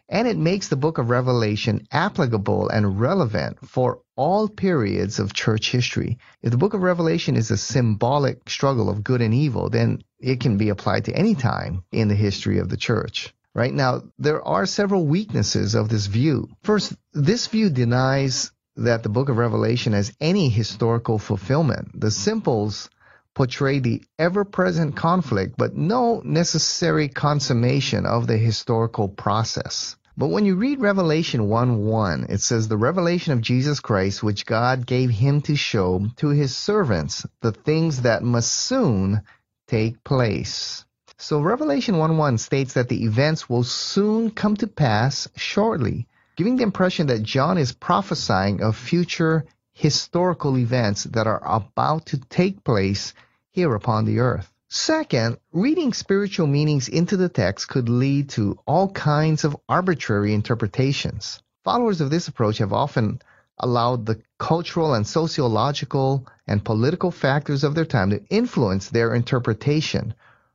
and 0.08 0.28
it 0.28 0.36
makes 0.36 0.68
the 0.68 0.76
book 0.76 0.98
of 0.98 1.10
Revelation 1.10 1.86
applicable 1.90 2.68
and 2.68 3.00
relevant 3.00 3.58
for 3.68 4.00
all 4.16 4.48
periods 4.48 5.18
of 5.18 5.32
church 5.32 5.70
history. 5.70 6.18
If 6.40 6.52
the 6.52 6.56
book 6.56 6.74
of 6.74 6.82
Revelation 6.82 7.34
is 7.36 7.50
a 7.50 7.56
symbolic 7.56 8.48
struggle 8.48 8.88
of 8.88 9.02
good 9.02 9.20
and 9.20 9.34
evil, 9.34 9.70
then 9.70 10.02
it 10.20 10.40
can 10.40 10.56
be 10.56 10.68
applied 10.68 11.06
to 11.06 11.16
any 11.16 11.34
time 11.34 11.82
in 11.90 12.08
the 12.08 12.14
history 12.14 12.58
of 12.58 12.68
the 12.68 12.76
church. 12.76 13.34
Right 13.54 13.74
now, 13.74 14.02
there 14.18 14.42
are 14.46 14.66
several 14.66 15.04
weaknesses 15.06 15.74
of 15.74 15.88
this 15.88 16.06
view. 16.06 16.48
First, 16.62 16.94
this 17.12 17.48
view 17.48 17.68
denies 17.68 18.52
that 18.76 19.02
the 19.02 19.08
book 19.08 19.28
of 19.28 19.36
Revelation 19.36 19.92
has 19.92 20.12
any 20.20 20.48
historical 20.48 21.18
fulfillment. 21.18 21.88
The 22.00 22.10
symbols 22.10 22.88
portray 23.34 23.78
the 23.78 24.02
ever 24.18 24.44
present 24.44 24.96
conflict, 24.96 25.54
but 25.56 25.76
no 25.76 26.20
necessary 26.24 27.08
consummation 27.08 28.06
of 28.06 28.26
the 28.26 28.36
historical 28.36 29.08
process. 29.08 29.96
But 30.16 30.28
when 30.28 30.44
you 30.44 30.56
read 30.56 30.80
Revelation 30.80 31.48
1 31.48 31.84
1, 31.86 32.26
it 32.28 32.40
says, 32.42 32.68
The 32.68 32.76
revelation 32.76 33.32
of 33.32 33.40
Jesus 33.40 33.80
Christ, 33.80 34.22
which 34.22 34.44
God 34.44 34.86
gave 34.86 35.08
him 35.08 35.40
to 35.42 35.56
show 35.56 36.06
to 36.16 36.28
his 36.28 36.54
servants 36.54 37.24
the 37.40 37.52
things 37.52 38.02
that 38.02 38.22
must 38.22 38.52
soon 38.52 39.22
take 39.68 40.04
place. 40.04 40.84
So 41.16 41.40
Revelation 41.40 41.96
1 41.96 42.18
1 42.18 42.38
states 42.38 42.74
that 42.74 42.90
the 42.90 43.04
events 43.04 43.48
will 43.48 43.64
soon 43.64 44.30
come 44.30 44.56
to 44.56 44.66
pass 44.66 45.28
shortly, 45.34 46.08
giving 46.36 46.56
the 46.56 46.62
impression 46.62 47.06
that 47.08 47.22
John 47.22 47.58
is 47.58 47.72
prophesying 47.72 48.62
of 48.62 48.76
future 48.76 49.44
historical 49.72 50.58
events 50.58 51.04
that 51.04 51.26
are 51.26 51.42
about 51.44 52.06
to 52.06 52.18
take 52.18 52.64
place 52.64 53.14
here 53.50 53.74
upon 53.74 54.04
the 54.04 54.20
earth. 54.20 54.52
Second, 54.68 55.36
reading 55.52 55.92
spiritual 55.92 56.46
meanings 56.46 56.88
into 56.88 57.16
the 57.16 57.28
text 57.28 57.68
could 57.68 57.88
lead 57.88 58.30
to 58.30 58.58
all 58.66 58.90
kinds 58.90 59.44
of 59.44 59.56
arbitrary 59.68 60.32
interpretations. 60.32 61.42
Followers 61.64 62.00
of 62.00 62.10
this 62.10 62.28
approach 62.28 62.58
have 62.58 62.72
often 62.72 63.20
allowed 63.58 64.06
the 64.06 64.20
cultural 64.38 64.94
and 64.94 65.06
sociological 65.06 66.26
and 66.46 66.64
political 66.64 67.10
factors 67.10 67.64
of 67.64 67.74
their 67.74 67.84
time 67.84 68.10
to 68.10 68.24
influence 68.30 68.88
their 68.88 69.14
interpretation 69.14 70.14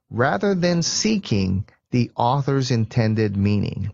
rather 0.10 0.56
than 0.56 0.82
seeking 0.82 1.66
the 1.92 2.12
author's 2.16 2.72
intended 2.72 3.38
meaning. 3.38 3.92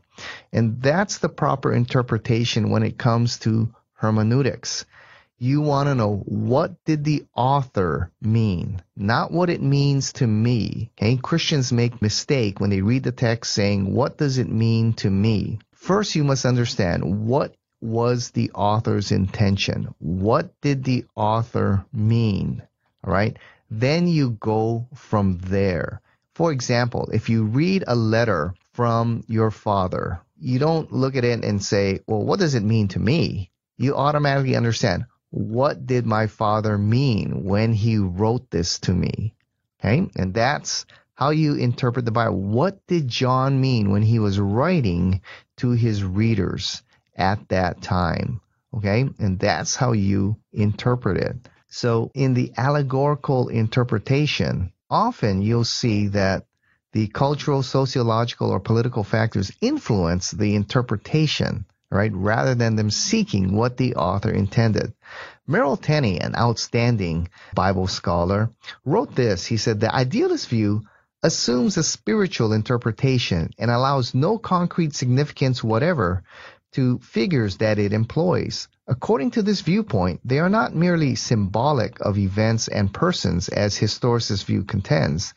And 0.51 0.81
that's 0.81 1.17
the 1.17 1.29
proper 1.29 1.73
interpretation 1.73 2.69
when 2.69 2.83
it 2.83 2.97
comes 2.97 3.39
to 3.39 3.73
hermeneutics. 3.93 4.85
You 5.39 5.61
want 5.61 5.89
to 5.89 5.95
know 5.95 6.23
what 6.25 6.85
did 6.85 7.03
the 7.03 7.25
author 7.35 8.11
mean? 8.21 8.81
Not 8.95 9.31
what 9.31 9.49
it 9.49 9.61
means 9.61 10.13
to 10.13 10.27
me. 10.27 10.91
Okay 10.97 11.17
christians 11.17 11.73
make 11.73 12.01
mistake 12.01 12.59
when 12.59 12.69
they 12.69 12.81
read 12.81 13.03
the 13.03 13.11
text 13.11 13.51
saying 13.51 13.93
what 13.93 14.17
does 14.17 14.37
it 14.37 14.47
mean 14.47 14.93
to 14.93 15.09
me? 15.09 15.59
First 15.73 16.15
you 16.15 16.23
must 16.23 16.45
understand 16.45 17.27
what 17.27 17.55
was 17.81 18.31
the 18.31 18.51
author's 18.51 19.11
intention? 19.11 19.93
What 19.99 20.53
did 20.61 20.85
the 20.85 21.05
author 21.15 21.83
mean? 21.91 22.61
All 23.03 23.11
right? 23.11 23.37
Then 23.69 24.07
you 24.07 24.37
go 24.39 24.87
from 24.95 25.39
there. 25.39 25.99
For 26.35 26.53
example 26.53 27.09
if 27.11 27.27
you 27.27 27.43
read 27.43 27.83
a 27.85 27.95
letter 27.95 28.53
from 28.73 29.23
your 29.27 29.51
father 29.51 30.19
you 30.39 30.59
don't 30.59 30.91
look 30.91 31.15
at 31.15 31.25
it 31.25 31.43
and 31.43 31.63
say 31.63 31.99
well 32.07 32.23
what 32.23 32.39
does 32.39 32.55
it 32.55 32.63
mean 32.63 32.87
to 32.87 32.99
me 32.99 33.49
you 33.77 33.95
automatically 33.95 34.55
understand 34.55 35.05
what 35.33 35.87
did 35.87 36.05
my 36.05 36.27
father 36.27 36.77
mean 36.77 37.43
when 37.43 37.73
he 37.73 37.97
wrote 37.97 38.51
this 38.51 38.77
to 38.81 38.93
me? 38.93 39.33
Okay, 39.79 40.07
and 40.15 40.31
that's 40.31 40.85
how 41.15 41.31
you 41.31 41.55
interpret 41.55 42.05
the 42.05 42.11
Bible. 42.11 42.39
What 42.39 42.85
did 42.85 43.07
John 43.07 43.59
mean 43.59 43.89
when 43.89 44.03
he 44.03 44.19
was 44.19 44.39
writing 44.39 45.21
to 45.57 45.71
his 45.71 46.03
readers 46.03 46.83
at 47.15 47.49
that 47.49 47.81
time? 47.81 48.41
Okay, 48.75 49.09
and 49.17 49.39
that's 49.39 49.75
how 49.75 49.93
you 49.93 50.37
interpret 50.51 51.17
it. 51.17 51.49
So, 51.67 52.11
in 52.13 52.35
the 52.35 52.53
allegorical 52.55 53.47
interpretation, 53.47 54.71
often 54.87 55.41
you'll 55.41 55.63
see 55.63 56.09
that 56.09 56.45
the 56.93 57.07
cultural, 57.07 57.61
sociological, 57.63 58.49
or 58.49 58.59
political 58.59 59.03
factors 59.03 59.51
influence 59.61 60.31
the 60.31 60.55
interpretation 60.55 61.65
right? 61.93 62.11
Rather 62.13 62.55
than 62.55 62.75
them 62.75 62.89
seeking 62.89 63.55
what 63.55 63.77
the 63.77 63.95
author 63.95 64.31
intended. 64.31 64.93
Merrill 65.45 65.77
Tenney, 65.77 66.19
an 66.19 66.35
outstanding 66.35 67.29
Bible 67.53 67.87
scholar, 67.87 68.49
wrote 68.83 69.15
this. 69.15 69.45
He 69.45 69.57
said, 69.57 69.79
The 69.79 69.93
idealist 69.93 70.49
view 70.49 70.83
assumes 71.21 71.77
a 71.77 71.83
spiritual 71.83 72.51
interpretation 72.51 73.51
and 73.59 73.69
allows 73.69 74.15
no 74.15 74.37
concrete 74.37 74.95
significance 74.95 75.63
whatever 75.63 76.23
to 76.73 76.97
figures 76.99 77.57
that 77.57 77.77
it 77.77 77.93
employs. 77.93 78.67
According 78.87 79.31
to 79.31 79.43
this 79.43 79.61
viewpoint, 79.61 80.19
they 80.25 80.39
are 80.39 80.49
not 80.49 80.75
merely 80.75 81.15
symbolic 81.15 82.01
of 82.01 82.17
events 82.17 82.67
and 82.67 82.93
persons 82.93 83.47
as 83.47 83.77
historicist 83.77 84.45
view 84.45 84.63
contends. 84.63 85.33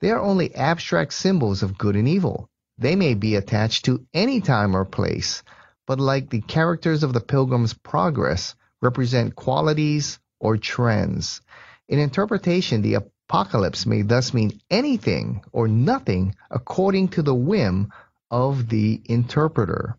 They 0.00 0.10
are 0.12 0.20
only 0.20 0.54
abstract 0.54 1.12
symbols 1.12 1.62
of 1.62 1.76
good 1.76 1.96
and 1.96 2.06
evil. 2.06 2.48
They 2.78 2.94
may 2.94 3.14
be 3.14 3.34
attached 3.34 3.86
to 3.86 4.06
any 4.14 4.40
time 4.40 4.76
or 4.76 4.84
place, 4.84 5.42
but 5.86 5.98
like 5.98 6.30
the 6.30 6.40
characters 6.40 7.02
of 7.02 7.12
the 7.12 7.20
Pilgrim's 7.20 7.74
Progress, 7.74 8.54
represent 8.80 9.34
qualities 9.34 10.20
or 10.38 10.56
trends. 10.56 11.40
In 11.88 11.98
interpretation, 11.98 12.82
the 12.82 12.94
apocalypse 12.94 13.86
may 13.86 14.02
thus 14.02 14.32
mean 14.32 14.60
anything 14.70 15.42
or 15.50 15.66
nothing 15.66 16.36
according 16.50 17.08
to 17.08 17.22
the 17.22 17.34
whim 17.34 17.92
of 18.30 18.68
the 18.68 19.02
interpreter. 19.06 19.96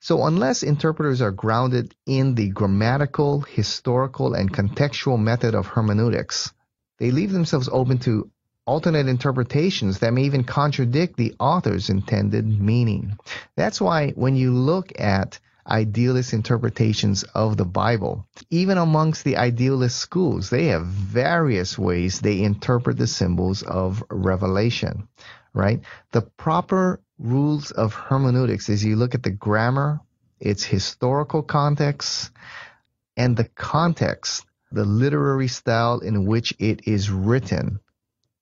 So, 0.00 0.24
unless 0.24 0.62
interpreters 0.62 1.20
are 1.20 1.30
grounded 1.30 1.94
in 2.06 2.34
the 2.34 2.48
grammatical, 2.48 3.42
historical, 3.42 4.34
and 4.34 4.52
contextual 4.52 5.20
method 5.20 5.54
of 5.54 5.66
hermeneutics, 5.66 6.52
they 6.98 7.10
leave 7.10 7.32
themselves 7.32 7.68
open 7.70 7.98
to 7.98 8.30
alternate 8.72 9.06
interpretations 9.06 9.98
that 9.98 10.14
may 10.14 10.22
even 10.22 10.44
contradict 10.44 11.18
the 11.18 11.34
author's 11.38 11.90
intended 11.90 12.46
meaning. 12.58 13.14
That's 13.54 13.82
why 13.82 14.12
when 14.12 14.34
you 14.34 14.50
look 14.50 14.98
at 14.98 15.38
idealist 15.66 16.32
interpretations 16.32 17.22
of 17.34 17.58
the 17.58 17.66
Bible, 17.66 18.26
even 18.48 18.78
amongst 18.78 19.24
the 19.24 19.36
idealist 19.36 19.98
schools, 19.98 20.48
they 20.48 20.68
have 20.68 20.86
various 20.86 21.78
ways 21.78 22.20
they 22.20 22.40
interpret 22.40 22.96
the 22.96 23.06
symbols 23.06 23.62
of 23.62 24.02
revelation, 24.08 25.06
right? 25.52 25.82
The 26.12 26.22
proper 26.22 27.02
rules 27.18 27.72
of 27.72 27.92
hermeneutics 27.92 28.70
is 28.70 28.82
you 28.82 28.96
look 28.96 29.14
at 29.14 29.22
the 29.22 29.30
grammar, 29.48 30.00
its 30.40 30.64
historical 30.64 31.42
context, 31.42 32.30
and 33.18 33.36
the 33.36 33.50
context, 33.54 34.46
the 34.72 34.86
literary 34.86 35.48
style 35.48 35.98
in 35.98 36.24
which 36.24 36.54
it 36.58 36.88
is 36.88 37.10
written 37.10 37.78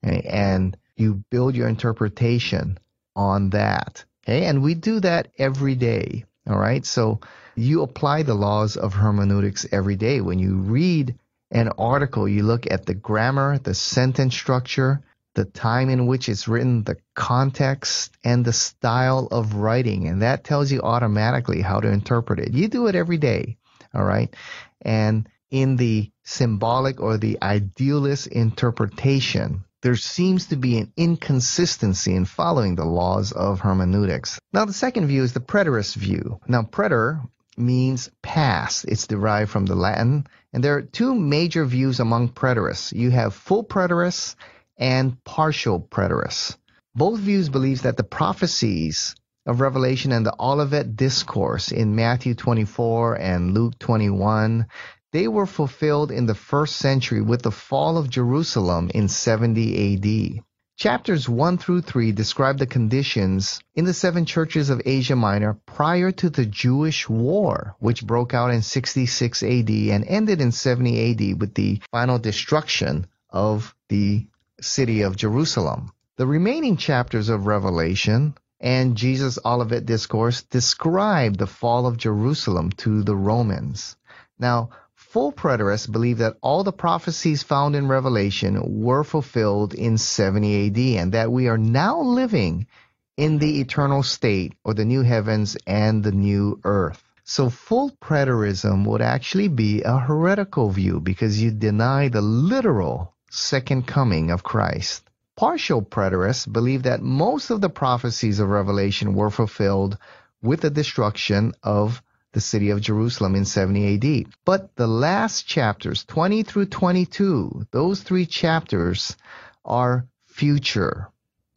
Okay? 0.04 0.26
And 0.28 0.76
you 0.96 1.22
build 1.30 1.54
your 1.54 1.68
interpretation 1.68 2.78
on 3.16 3.50
that. 3.50 4.04
Okay? 4.24 4.46
And 4.46 4.62
we 4.62 4.74
do 4.74 5.00
that 5.00 5.28
every 5.38 5.74
day. 5.74 6.24
All 6.48 6.58
right. 6.58 6.84
So 6.84 7.20
you 7.54 7.82
apply 7.82 8.22
the 8.22 8.34
laws 8.34 8.76
of 8.76 8.94
hermeneutics 8.94 9.66
every 9.70 9.96
day. 9.96 10.20
When 10.20 10.38
you 10.38 10.56
read 10.56 11.16
an 11.50 11.68
article, 11.78 12.28
you 12.28 12.42
look 12.42 12.70
at 12.70 12.86
the 12.86 12.94
grammar, 12.94 13.58
the 13.58 13.74
sentence 13.74 14.34
structure, 14.34 15.02
the 15.34 15.44
time 15.44 15.90
in 15.90 16.06
which 16.06 16.28
it's 16.28 16.48
written, 16.48 16.82
the 16.84 16.96
context, 17.14 18.12
and 18.24 18.44
the 18.44 18.52
style 18.52 19.28
of 19.30 19.54
writing. 19.54 20.08
And 20.08 20.22
that 20.22 20.44
tells 20.44 20.72
you 20.72 20.80
automatically 20.82 21.60
how 21.60 21.80
to 21.80 21.88
interpret 21.88 22.40
it. 22.40 22.52
You 22.52 22.68
do 22.68 22.86
it 22.86 22.94
every 22.94 23.18
day, 23.18 23.56
all 23.94 24.04
right? 24.04 24.34
And 24.82 25.28
in 25.50 25.76
the 25.76 26.10
symbolic 26.24 27.00
or 27.00 27.16
the 27.16 27.38
idealist 27.42 28.26
interpretation, 28.28 29.64
there 29.82 29.96
seems 29.96 30.46
to 30.46 30.56
be 30.56 30.78
an 30.78 30.92
inconsistency 30.96 32.14
in 32.14 32.24
following 32.24 32.74
the 32.74 32.84
laws 32.84 33.32
of 33.32 33.60
hermeneutics. 33.60 34.38
Now, 34.52 34.64
the 34.64 34.72
second 34.72 35.06
view 35.06 35.22
is 35.22 35.32
the 35.32 35.40
preterist 35.40 35.96
view. 35.96 36.40
Now, 36.46 36.62
preter 36.62 37.20
means 37.56 38.10
past. 38.22 38.84
It's 38.86 39.06
derived 39.06 39.50
from 39.50 39.66
the 39.66 39.74
Latin. 39.74 40.26
And 40.52 40.62
there 40.62 40.74
are 40.76 40.82
two 40.82 41.14
major 41.14 41.64
views 41.64 42.00
among 42.00 42.30
preterists. 42.30 42.92
You 42.92 43.10
have 43.10 43.34
full 43.34 43.64
preterists 43.64 44.34
and 44.76 45.22
partial 45.24 45.80
preterists. 45.80 46.56
Both 46.94 47.20
views 47.20 47.48
believe 47.48 47.82
that 47.82 47.96
the 47.96 48.04
prophecies 48.04 49.14
of 49.46 49.60
Revelation 49.60 50.12
and 50.12 50.26
the 50.26 50.34
Olivet 50.38 50.96
Discourse 50.96 51.72
in 51.72 51.94
Matthew 51.94 52.34
24 52.34 53.14
and 53.14 53.54
Luke 53.54 53.78
21 53.78 54.66
they 55.12 55.26
were 55.26 55.46
fulfilled 55.46 56.10
in 56.10 56.26
the 56.26 56.34
first 56.34 56.76
century 56.76 57.20
with 57.20 57.42
the 57.42 57.50
fall 57.50 57.98
of 57.98 58.10
Jerusalem 58.10 58.90
in 58.94 59.08
70 59.08 59.94
AD. 59.94 60.44
Chapters 60.76 61.28
1 61.28 61.58
through 61.58 61.82
3 61.82 62.12
describe 62.12 62.58
the 62.58 62.66
conditions 62.66 63.60
in 63.74 63.84
the 63.84 63.92
seven 63.92 64.24
churches 64.24 64.70
of 64.70 64.80
Asia 64.86 65.16
Minor 65.16 65.58
prior 65.66 66.10
to 66.12 66.30
the 66.30 66.46
Jewish 66.46 67.08
War, 67.08 67.74
which 67.80 68.06
broke 68.06 68.32
out 68.32 68.50
in 68.50 68.62
66 68.62 69.42
AD 69.42 69.68
and 69.68 70.04
ended 70.06 70.40
in 70.40 70.52
70 70.52 71.10
AD 71.10 71.40
with 71.40 71.54
the 71.54 71.80
final 71.90 72.18
destruction 72.18 73.06
of 73.28 73.74
the 73.88 74.26
city 74.60 75.02
of 75.02 75.16
Jerusalem. 75.16 75.92
The 76.16 76.26
remaining 76.26 76.76
chapters 76.76 77.28
of 77.28 77.46
Revelation 77.46 78.34
and 78.60 78.96
Jesus' 78.96 79.38
Olivet 79.44 79.84
Discourse 79.86 80.42
describe 80.44 81.36
the 81.36 81.46
fall 81.46 81.86
of 81.86 81.96
Jerusalem 81.96 82.70
to 82.78 83.02
the 83.02 83.16
Romans. 83.16 83.96
Now, 84.38 84.70
full 85.10 85.32
preterists 85.32 85.90
believe 85.90 86.18
that 86.18 86.36
all 86.40 86.62
the 86.62 86.72
prophecies 86.72 87.42
found 87.42 87.74
in 87.74 87.88
Revelation 87.88 88.80
were 88.80 89.02
fulfilled 89.02 89.74
in 89.74 89.98
70 89.98 90.68
AD 90.68 90.78
and 91.02 91.12
that 91.12 91.32
we 91.32 91.48
are 91.48 91.58
now 91.58 92.00
living 92.00 92.68
in 93.16 93.38
the 93.38 93.60
eternal 93.60 94.04
state 94.04 94.54
or 94.62 94.72
the 94.72 94.84
new 94.84 95.02
heavens 95.02 95.56
and 95.66 96.04
the 96.04 96.12
new 96.12 96.60
earth. 96.62 97.02
So 97.24 97.50
full 97.50 97.90
preterism 97.90 98.86
would 98.86 99.02
actually 99.02 99.48
be 99.48 99.82
a 99.82 99.98
heretical 99.98 100.70
view 100.70 101.00
because 101.00 101.42
you 101.42 101.50
deny 101.50 102.06
the 102.06 102.22
literal 102.22 103.12
second 103.30 103.88
coming 103.88 104.30
of 104.30 104.44
Christ. 104.44 105.02
Partial 105.36 105.82
preterists 105.82 106.50
believe 106.50 106.84
that 106.84 107.02
most 107.02 107.50
of 107.50 107.60
the 107.60 107.70
prophecies 107.70 108.38
of 108.38 108.48
Revelation 108.48 109.14
were 109.14 109.30
fulfilled 109.30 109.98
with 110.40 110.60
the 110.60 110.70
destruction 110.70 111.52
of 111.64 112.00
the 112.32 112.40
city 112.40 112.70
of 112.70 112.80
Jerusalem 112.80 113.34
in 113.34 113.44
70 113.44 113.94
AD. 113.94 114.32
But 114.44 114.74
the 114.76 114.86
last 114.86 115.46
chapters, 115.46 116.04
20 116.04 116.42
through 116.42 116.66
22, 116.66 117.66
those 117.70 118.02
three 118.02 118.26
chapters 118.26 119.16
are 119.64 120.06
future. 120.26 121.08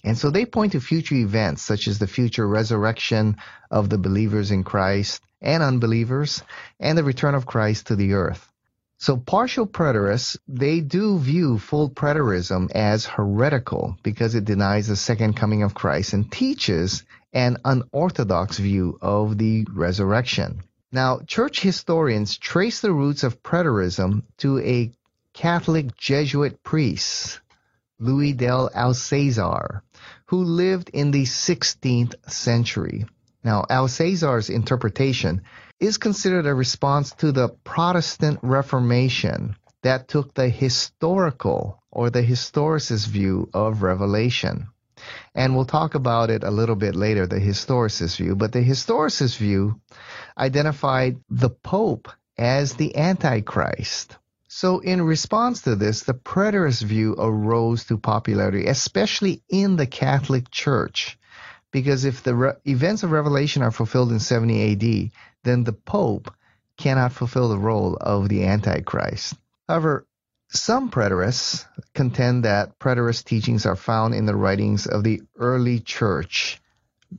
And 0.03 0.18
so 0.18 0.32
they 0.32 0.46
point 0.46 0.74
to 0.74 0.82
future 0.82 1.15
events 1.15 1.62
such 1.62 1.88
as 1.88 2.00
the 2.00 2.08
future 2.08 2.48
resurrection 2.48 3.38
of 3.72 3.89
the 3.89 3.98
believers 3.98 4.51
in 4.51 4.63
Christ 4.63 5.22
and 5.42 5.63
unbelievers 5.63 6.44
and 6.80 6.98
the 6.98 7.03
return 7.03 7.36
of 7.36 7.46
Christ 7.46 7.88
to 7.88 7.96
the 7.96 8.13
earth. 8.13 8.50
So 8.98 9.18
partial 9.18 9.68
preterists, 9.68 10.38
they 10.48 10.80
do 10.80 11.20
view 11.20 11.58
full 11.58 11.89
preterism 11.89 12.72
as 12.72 13.06
heretical 13.06 13.98
because 14.01 14.36
it 14.36 14.46
denies 14.46 14.88
the 14.88 14.96
second 14.96 15.34
coming 15.34 15.63
of 15.63 15.74
Christ 15.74 16.13
and 16.13 16.32
teaches 16.32 17.03
an 17.34 17.58
unorthodox 17.66 18.60
view 18.60 18.98
of 19.02 19.38
the 19.38 19.66
resurrection. 19.72 20.62
Now, 20.92 21.22
church 21.25 21.60
historians 21.62 22.38
trace 22.38 22.80
the 22.80 22.94
roots 22.94 23.24
of 23.24 23.42
preterism 23.42 24.24
to 24.38 24.60
a 24.60 24.92
Catholic 25.34 25.98
Jesuit 25.98 26.62
priest, 26.62 27.40
Louis 28.00 28.34
del 28.34 28.70
Alcazar, 28.75 29.84
who 30.27 30.44
lived 30.44 30.90
in 30.90 31.10
the 31.10 31.24
16th 31.24 32.14
century. 32.31 33.05
Now, 33.44 33.66
Alcazar's 33.70 34.50
interpretation 34.50 35.42
is 35.79 35.98
considered 35.98 36.46
a 36.46 36.53
response 36.53 37.12
to 37.16 37.31
the 37.31 37.50
Protestant 37.50 38.40
Reformation 38.44 39.55
that 39.81 40.07
took 40.07 40.34
the 40.34 40.50
historical 40.50 41.81
or 41.92 42.10
the 42.10 42.22
historicist 42.22 43.07
view 43.07 43.50
of 43.53 43.81
Revelation. 43.81 44.68
And 45.35 45.55
we'll 45.55 45.66
talk 45.66 45.96
about 45.96 46.29
it 46.29 46.44
a 46.44 46.51
little 46.51 46.75
bit 46.75 46.96
later, 46.96 47.25
the 47.25 47.39
historicist 47.39 48.18
view. 48.18 48.35
But 48.35 48.51
the 48.51 48.63
historicist 48.63 49.37
view 49.37 49.79
identified 50.37 51.18
the 51.29 51.50
Pope 51.50 52.09
as 52.37 52.74
the 52.74 52.96
Antichrist. 52.96 54.18
So, 54.48 54.79
in 54.79 55.01
response 55.01 55.63
to 55.63 55.75
this, 55.75 56.01
the 56.03 56.13
preterist 56.13 56.83
view 56.83 57.16
arose 57.18 57.85
to 57.85 57.98
popularity, 57.98 58.68
especially 58.68 59.42
in 59.50 59.77
the 59.77 59.87
Catholic 59.87 60.51
Church. 60.51 61.18
Because 61.72 62.05
if 62.05 62.22
the 62.22 62.35
re- 62.35 62.53
events 62.66 63.01
of 63.01 63.11
Revelation 63.11 63.63
are 63.63 63.72
fulfilled 63.72 64.11
in 64.11 64.20
70 64.20 64.74
AD, 64.74 65.11
then 65.44 65.63
the 65.63 65.74
Pope 65.74 66.31
cannot 66.77 67.13
fulfill 67.13 67.50
the 67.50 67.57
role 67.57 67.98
of 68.00 68.29
the 68.29 68.46
Antichrist. 68.46 69.33
However, 69.68 70.05
some 70.53 70.92
preterists 70.92 71.66
contend 71.94 72.46
that 72.46 72.77
preterist 72.77 73.25
teachings 73.25 73.66
are 73.66 73.75
found 73.75 74.13
in 74.13 74.25
the 74.25 74.35
writings 74.35 74.85
of 74.85 75.03
the 75.03 75.22
early 75.35 75.79
church, 75.79 76.61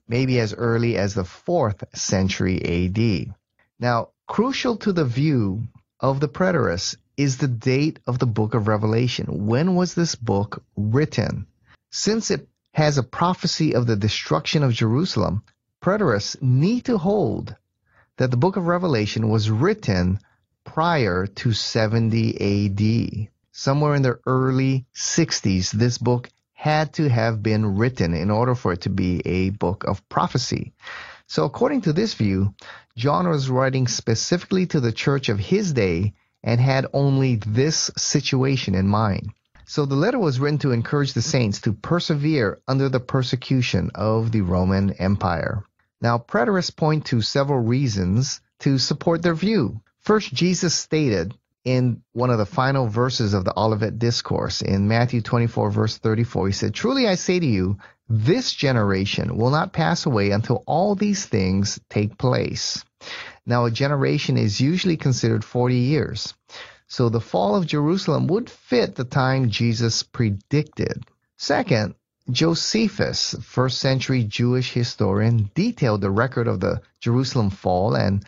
maybe 0.08 0.38
as 0.38 0.54
early 0.54 0.96
as 0.96 1.14
the 1.14 1.24
4th 1.24 1.82
century 1.96 2.86
AD. 2.86 3.34
Now, 3.80 4.10
crucial 4.28 4.76
to 4.78 4.92
the 4.92 5.04
view 5.04 5.66
of 6.00 6.20
the 6.20 6.28
preterists 6.28 6.96
is 7.16 7.36
the 7.36 7.48
date 7.48 7.98
of 8.06 8.18
the 8.18 8.26
book 8.26 8.54
of 8.54 8.68
Revelation. 8.68 9.46
When 9.46 9.74
was 9.74 9.94
this 9.94 10.14
book 10.14 10.62
written? 10.76 11.46
Since 11.90 12.30
it 12.30 12.48
has 12.72 12.98
a 12.98 13.02
prophecy 13.02 13.74
of 13.74 13.86
the 13.86 13.96
destruction 13.96 14.62
of 14.62 14.72
Jerusalem, 14.72 15.42
preterists 15.82 16.40
need 16.40 16.84
to 16.86 16.98
hold 16.98 17.54
that 18.16 18.30
the 18.30 18.36
book 18.36 18.56
of 18.56 18.66
Revelation 18.66 19.28
was 19.28 19.50
written 19.50 20.20
prior 20.64 21.26
to 21.26 21.52
70 21.52 22.34
AD. 22.40 23.28
Somewhere 23.52 23.94
in 23.94 24.02
the 24.02 24.18
early 24.26 24.86
60s, 24.94 25.70
this 25.70 25.98
book 25.98 26.28
had 26.52 26.94
to 26.94 27.08
have 27.08 27.42
been 27.42 27.76
written 27.76 28.14
in 28.14 28.30
order 28.30 28.54
for 28.54 28.72
it 28.72 28.80
to 28.80 28.90
be 28.90 29.20
a 29.24 29.50
book 29.50 29.84
of 29.84 30.08
prophecy. 30.08 30.72
So, 31.26 31.44
according 31.44 31.82
to 31.82 31.92
this 31.92 32.14
view, 32.14 32.54
John 32.96 33.28
was 33.28 33.50
writing 33.50 33.86
specifically 33.86 34.66
to 34.66 34.80
the 34.80 34.92
church 34.92 35.28
of 35.28 35.38
his 35.38 35.72
day 35.72 36.14
and 36.42 36.60
had 36.60 36.86
only 36.92 37.36
this 37.36 37.90
situation 37.96 38.74
in 38.74 38.88
mind. 38.88 39.30
So, 39.66 39.86
the 39.86 39.94
letter 39.94 40.18
was 40.18 40.40
written 40.40 40.58
to 40.58 40.72
encourage 40.72 41.12
the 41.12 41.22
saints 41.22 41.60
to 41.62 41.72
persevere 41.72 42.60
under 42.66 42.88
the 42.88 43.00
persecution 43.00 43.90
of 43.94 44.32
the 44.32 44.42
Roman 44.42 44.92
Empire. 44.92 45.64
Now, 46.00 46.18
preterists 46.18 46.74
point 46.74 47.06
to 47.06 47.20
several 47.22 47.60
reasons 47.60 48.40
to 48.60 48.78
support 48.78 49.22
their 49.22 49.34
view. 49.34 49.80
First, 50.04 50.34
Jesus 50.34 50.74
stated 50.74 51.34
in 51.64 52.02
one 52.12 52.28
of 52.28 52.36
the 52.36 52.44
final 52.44 52.86
verses 52.86 53.32
of 53.32 53.46
the 53.46 53.58
Olivet 53.58 53.98
Discourse 53.98 54.60
in 54.60 54.86
Matthew 54.86 55.22
24, 55.22 55.70
verse 55.70 55.96
34, 55.96 56.48
he 56.48 56.52
said, 56.52 56.74
Truly 56.74 57.08
I 57.08 57.14
say 57.14 57.40
to 57.40 57.46
you, 57.46 57.78
this 58.06 58.52
generation 58.52 59.38
will 59.38 59.48
not 59.48 59.72
pass 59.72 60.04
away 60.04 60.30
until 60.30 60.62
all 60.66 60.94
these 60.94 61.24
things 61.24 61.80
take 61.88 62.18
place. 62.18 62.84
Now, 63.46 63.64
a 63.64 63.70
generation 63.70 64.36
is 64.36 64.60
usually 64.60 64.98
considered 64.98 65.42
40 65.42 65.74
years. 65.74 66.34
So 66.86 67.08
the 67.08 67.20
fall 67.20 67.56
of 67.56 67.66
Jerusalem 67.66 68.26
would 68.26 68.50
fit 68.50 68.94
the 68.94 69.04
time 69.04 69.48
Jesus 69.48 70.02
predicted. 70.02 71.04
Second, 71.38 71.94
Josephus, 72.30 73.34
first 73.42 73.78
century 73.78 74.24
Jewish 74.24 74.70
historian, 74.70 75.50
detailed 75.54 76.02
the 76.02 76.10
record 76.10 76.46
of 76.46 76.60
the 76.60 76.82
Jerusalem 77.00 77.48
fall 77.48 77.94
and 77.94 78.22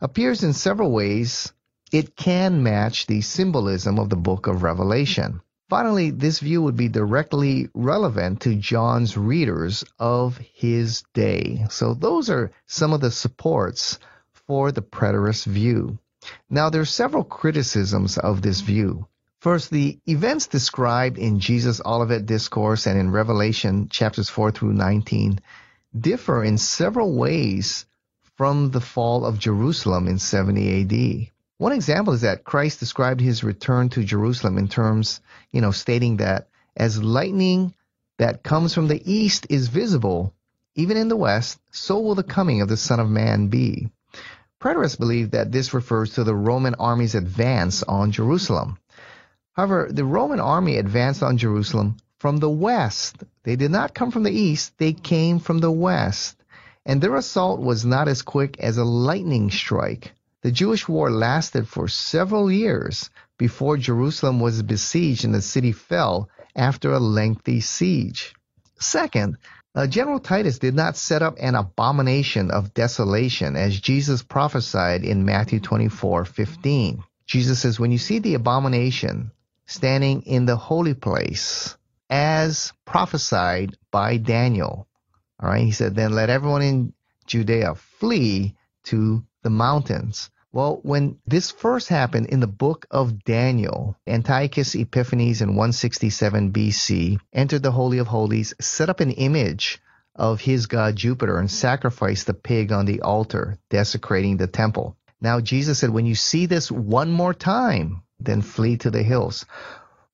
appears 0.00 0.44
in 0.44 0.52
several 0.52 0.90
ways 0.90 1.52
it 1.90 2.16
can 2.16 2.62
match 2.62 3.06
the 3.06 3.20
symbolism 3.20 3.98
of 3.98 4.10
the 4.10 4.16
book 4.16 4.46
of 4.46 4.62
Revelation. 4.62 5.40
Finally, 5.68 6.10
this 6.10 6.40
view 6.40 6.62
would 6.62 6.76
be 6.76 6.88
directly 6.88 7.68
relevant 7.74 8.40
to 8.40 8.54
John's 8.54 9.16
readers 9.16 9.84
of 9.98 10.38
his 10.38 11.02
day. 11.12 11.66
So 11.70 11.94
those 11.94 12.30
are 12.30 12.50
some 12.66 12.92
of 12.92 13.00
the 13.00 13.10
supports 13.10 13.98
for 14.32 14.72
the 14.72 14.82
preterist 14.82 15.46
view. 15.46 15.98
Now, 16.48 16.70
there 16.70 16.80
are 16.80 16.86
several 16.86 17.24
criticisms 17.24 18.18
of 18.18 18.40
this 18.40 18.60
view. 18.60 19.06
First, 19.40 19.70
the 19.70 19.98
events 20.06 20.46
described 20.46 21.18
in 21.18 21.38
Jesus' 21.38 21.80
Olivet 21.84 22.26
Discourse 22.26 22.86
and 22.86 22.98
in 22.98 23.10
Revelation 23.10 23.88
chapters 23.88 24.28
4 24.28 24.50
through 24.50 24.72
19 24.72 25.40
differ 25.98 26.44
in 26.44 26.58
several 26.58 27.14
ways 27.14 27.86
from 28.38 28.70
the 28.70 28.80
fall 28.80 29.26
of 29.26 29.38
Jerusalem 29.38 30.06
in 30.06 30.20
70 30.20 30.82
AD. 30.82 31.32
One 31.58 31.72
example 31.72 32.12
is 32.12 32.20
that 32.20 32.44
Christ 32.44 32.78
described 32.78 33.20
his 33.20 33.42
return 33.42 33.88
to 33.90 34.04
Jerusalem 34.04 34.58
in 34.58 34.68
terms, 34.68 35.20
you 35.50 35.60
know, 35.60 35.72
stating 35.72 36.18
that 36.18 36.48
As 36.76 37.02
lightning 37.02 37.74
that 38.18 38.44
comes 38.44 38.72
from 38.72 38.86
the 38.86 39.02
east 39.12 39.48
is 39.50 39.66
visible, 39.66 40.32
even 40.76 40.96
in 40.96 41.08
the 41.08 41.16
west, 41.16 41.58
so 41.72 41.98
will 41.98 42.14
the 42.14 42.22
coming 42.22 42.60
of 42.60 42.68
the 42.68 42.76
Son 42.76 43.00
of 43.00 43.10
Man 43.10 43.48
be. 43.48 43.90
Preterists 44.60 44.98
believe 44.98 45.32
that 45.32 45.50
this 45.50 45.74
refers 45.74 46.14
to 46.14 46.22
the 46.22 46.36
Roman 46.36 46.76
army's 46.76 47.16
advance 47.16 47.82
on 47.82 48.12
Jerusalem. 48.12 48.78
However, 49.54 49.88
the 49.90 50.04
Roman 50.04 50.38
army 50.38 50.76
advanced 50.76 51.24
on 51.24 51.38
Jerusalem 51.38 51.96
from 52.18 52.36
the 52.36 52.50
west. 52.50 53.16
They 53.42 53.56
did 53.56 53.72
not 53.72 53.94
come 53.94 54.12
from 54.12 54.22
the 54.22 54.30
east, 54.30 54.78
they 54.78 54.92
came 54.92 55.40
from 55.40 55.58
the 55.58 55.72
west. 55.72 56.37
And 56.88 57.02
their 57.02 57.16
assault 57.16 57.60
was 57.60 57.84
not 57.84 58.08
as 58.08 58.22
quick 58.22 58.58
as 58.58 58.78
a 58.78 58.84
lightning 58.84 59.50
strike. 59.50 60.14
The 60.40 60.50
Jewish 60.50 60.88
war 60.88 61.10
lasted 61.10 61.68
for 61.68 61.86
several 61.86 62.50
years 62.50 63.10
before 63.36 63.76
Jerusalem 63.76 64.40
was 64.40 64.62
besieged 64.62 65.26
and 65.26 65.34
the 65.34 65.42
city 65.42 65.72
fell 65.72 66.30
after 66.56 66.92
a 66.92 66.98
lengthy 66.98 67.60
siege. 67.60 68.34
Second, 68.80 69.36
uh, 69.74 69.86
General 69.86 70.18
Titus 70.18 70.58
did 70.58 70.74
not 70.74 70.96
set 70.96 71.20
up 71.20 71.36
an 71.38 71.54
abomination 71.54 72.50
of 72.50 72.72
desolation 72.72 73.54
as 73.54 73.78
Jesus 73.78 74.22
prophesied 74.22 75.04
in 75.04 75.26
Matthew 75.26 75.60
24:15. 75.60 77.04
Jesus 77.26 77.60
says, 77.60 77.78
When 77.78 77.92
you 77.92 77.98
see 77.98 78.18
the 78.18 78.32
abomination, 78.32 79.30
standing 79.66 80.22
in 80.22 80.46
the 80.46 80.56
holy 80.56 80.94
place 80.94 81.76
as 82.08 82.72
prophesied 82.86 83.76
by 83.90 84.16
Daniel. 84.16 84.87
All 85.40 85.48
right, 85.48 85.64
he 85.64 85.70
said, 85.70 85.94
then 85.94 86.12
let 86.12 86.30
everyone 86.30 86.62
in 86.62 86.92
Judea 87.26 87.74
flee 87.74 88.56
to 88.84 89.24
the 89.42 89.50
mountains. 89.50 90.30
Well, 90.50 90.80
when 90.82 91.18
this 91.26 91.50
first 91.50 91.88
happened 91.88 92.26
in 92.26 92.40
the 92.40 92.46
book 92.46 92.86
of 92.90 93.22
Daniel, 93.22 93.96
Antiochus 94.06 94.74
Epiphanes 94.74 95.42
in 95.42 95.50
167 95.50 96.52
BC 96.52 97.20
entered 97.32 97.62
the 97.62 97.70
Holy 97.70 97.98
of 97.98 98.06
Holies, 98.06 98.54
set 98.60 98.88
up 98.88 99.00
an 99.00 99.10
image 99.10 99.80
of 100.14 100.40
his 100.40 100.66
god 100.66 100.96
Jupiter, 100.96 101.38
and 101.38 101.50
sacrificed 101.50 102.26
the 102.26 102.34
pig 102.34 102.72
on 102.72 102.86
the 102.86 103.02
altar, 103.02 103.58
desecrating 103.68 104.38
the 104.38 104.46
temple. 104.46 104.96
Now, 105.20 105.40
Jesus 105.40 105.78
said, 105.78 105.90
when 105.90 106.06
you 106.06 106.14
see 106.14 106.46
this 106.46 106.70
one 106.70 107.12
more 107.12 107.34
time, 107.34 108.02
then 108.18 108.40
flee 108.40 108.78
to 108.78 108.90
the 108.90 109.02
hills. 109.02 109.44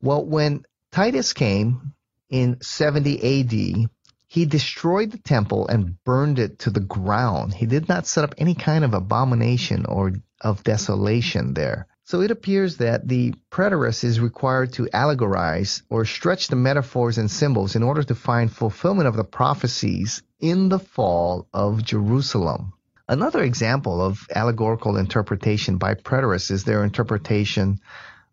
Well, 0.03 0.25
when 0.25 0.65
Titus 0.93 1.33
came 1.33 1.95
in 2.29 2.61
70 2.61 3.41
AD, 3.41 3.89
he 4.35 4.47
destroyed 4.47 5.13
the 5.13 5.19
temple 5.19 5.69
and 5.69 6.03
burned 6.03 6.41
it 6.41 6.59
to 6.59 6.69
the 6.69 6.81
ground. 6.81 7.55
He 7.55 7.67
did 7.67 7.89
not 7.89 8.05
set 8.05 8.25
up 8.25 8.35
any 8.37 8.57
kind 8.57 8.85
of 8.85 8.93
abomination 8.93 9.87
or 9.87 10.11
of 10.41 10.65
desolation 10.65 11.55
there. 11.55 11.87
So 12.03 12.21
it 12.21 12.33
appears 12.33 12.79
that 12.79 13.07
the 13.07 13.37
preterist 13.53 14.03
is 14.03 14.19
required 14.19 14.73
to 14.73 14.89
allegorize 14.93 15.83
or 15.89 16.05
stretch 16.05 16.49
the 16.49 16.57
metaphors 16.57 17.17
and 17.17 17.31
symbols 17.31 17.77
in 17.77 17.85
order 17.85 18.03
to 18.03 18.17
find 18.17 18.51
fulfillment 18.51 19.07
of 19.07 19.15
the 19.15 19.23
prophecies 19.23 20.21
in 20.41 20.69
the 20.69 20.81
fall 20.81 21.47
of 21.55 21.85
Jerusalem. 21.85 22.73
Another 23.09 23.45
example 23.45 24.03
of 24.03 24.27
allegorical 24.35 24.97
interpretation 24.97 25.79
by 25.79 25.95
preterists 25.95 26.51
is 26.51 26.65
their 26.65 26.83
interpretation 26.83 27.79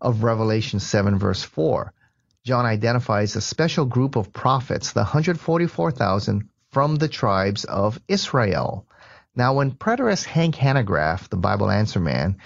of 0.02 0.24
Revelation 0.24 0.80
7, 0.80 1.20
verse 1.20 1.44
4. 1.44 1.94
John 2.44 2.66
identifies 2.66 3.36
a 3.36 3.42
special 3.42 3.86
group 3.86 4.16
of 4.16 4.34
prophets, 4.34 4.94
the 4.94 5.02
144,000 5.02 6.50
from 6.72 6.96
the 6.96 7.08
tribes 7.08 7.66
of 7.66 8.00
Israel. 8.08 8.88
Now, 9.36 9.54
when 9.54 9.72
preterist 9.72 10.26
Hank 10.26 10.56
Hanegraaff, 10.56 11.30
the 11.30 11.38
Bible 11.38 11.70
answer 11.70 12.00
man, 12.00 12.38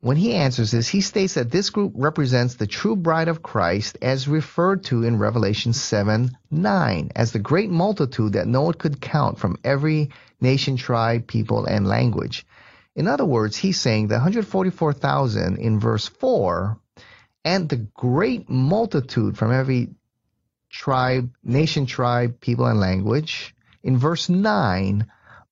when 0.00 0.16
he 0.16 0.34
answers 0.34 0.72
this, 0.72 0.88
he 0.88 1.00
states 1.00 1.34
that 1.34 1.52
this 1.52 1.70
group 1.70 1.92
represents 1.94 2.54
the 2.54 2.66
true 2.66 2.96
bride 2.96 3.28
of 3.28 3.42
Christ 3.42 3.96
as 4.02 4.26
referred 4.26 4.82
to 4.84 5.04
in 5.04 5.18
Revelation 5.18 5.72
7 5.72 6.36
9 6.50 7.10
as 7.14 7.30
the 7.30 7.38
great 7.38 7.70
multitude 7.70 8.32
that 8.32 8.48
no 8.48 8.62
one 8.62 8.74
could 8.74 9.00
count 9.00 9.38
from 9.38 9.56
every 9.62 10.10
nation, 10.40 10.76
tribe, 10.76 11.28
people, 11.28 11.64
and 11.64 11.86
language. 11.86 12.44
In 12.96 13.06
other 13.06 13.24
words, 13.24 13.56
he's 13.56 13.80
saying 13.80 14.08
the 14.08 14.16
144,000 14.16 15.58
in 15.58 15.78
verse 15.78 16.08
4 16.08 16.76
and 17.44 17.68
the 17.68 17.76
great 17.76 18.48
multitude 18.48 19.38
from 19.38 19.52
every 19.52 19.88
tribe, 20.70 21.32
nation, 21.42 21.86
tribe, 21.86 22.40
people, 22.40 22.66
and 22.66 22.80
language 22.80 23.54
in 23.82 23.96
verse 23.96 24.28
9 24.28 25.06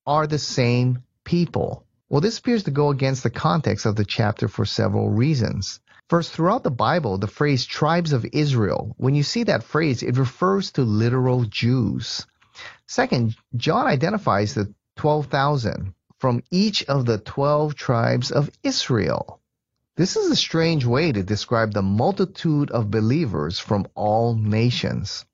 are 0.05 0.27
the 0.27 0.39
same 0.39 1.03
people. 1.23 1.85
Well, 2.09 2.21
this 2.21 2.39
appears 2.39 2.63
to 2.63 2.71
go 2.71 2.89
against 2.89 3.23
the 3.23 3.29
context 3.29 3.85
of 3.85 3.95
the 3.95 4.05
chapter 4.05 4.47
for 4.47 4.65
several 4.65 5.09
reasons. 5.09 5.79
First, 6.09 6.31
throughout 6.31 6.63
the 6.63 6.71
Bible, 6.71 7.17
the 7.17 7.27
phrase 7.27 7.65
tribes 7.65 8.13
of 8.13 8.25
Israel, 8.31 8.95
when 8.97 9.13
you 9.13 9.23
see 9.23 9.43
that 9.43 9.63
phrase, 9.63 10.03
it 10.03 10.17
refers 10.17 10.71
to 10.71 10.83
literal 10.83 11.43
Jews. 11.43 12.25
Second, 12.87 13.35
John 13.57 13.87
identifies 13.87 14.53
the 14.53 14.73
12,000 14.95 15.93
from 16.19 16.43
each 16.49 16.83
of 16.85 17.05
the 17.05 17.17
12 17.17 17.75
tribes 17.75 18.31
of 18.31 18.49
Israel. 18.63 19.41
This 19.97 20.15
is 20.15 20.29
a 20.29 20.35
strange 20.35 20.85
way 20.85 21.11
to 21.11 21.23
describe 21.23 21.73
the 21.73 21.81
multitude 21.81 22.69
of 22.69 22.91
believers 22.91 23.57
from 23.57 23.87
all 23.95 24.35
nations. 24.35 25.25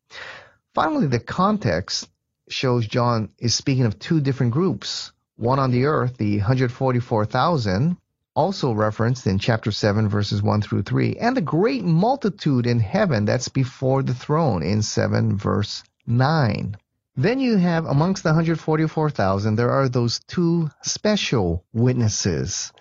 Finally, 0.73 1.07
the 1.07 1.19
context 1.19 2.07
shows 2.47 2.87
John 2.87 3.27
is 3.37 3.53
speaking 3.53 3.83
of 3.83 3.99
two 3.99 4.21
different 4.21 4.53
groups. 4.53 5.11
One 5.35 5.59
on 5.59 5.71
the 5.71 5.83
earth, 5.83 6.15
the 6.15 6.37
144,000, 6.37 7.97
also 8.35 8.71
referenced 8.71 9.27
in 9.27 9.37
chapter 9.37 9.69
7, 9.69 10.07
verses 10.07 10.41
1 10.41 10.61
through 10.61 10.83
3, 10.83 11.17
and 11.17 11.35
the 11.35 11.41
great 11.41 11.83
multitude 11.83 12.65
in 12.65 12.79
heaven 12.79 13.25
that's 13.25 13.49
before 13.49 14.01
the 14.01 14.13
throne 14.13 14.63
in 14.63 14.81
7, 14.81 15.37
verse 15.37 15.83
9. 16.07 16.77
Then 17.17 17.41
you 17.41 17.57
have 17.57 17.85
amongst 17.85 18.23
the 18.23 18.29
144,000, 18.29 19.57
there 19.57 19.71
are 19.71 19.89
those 19.89 20.21
two 20.25 20.69
special 20.83 21.65
witnesses, 21.73 22.71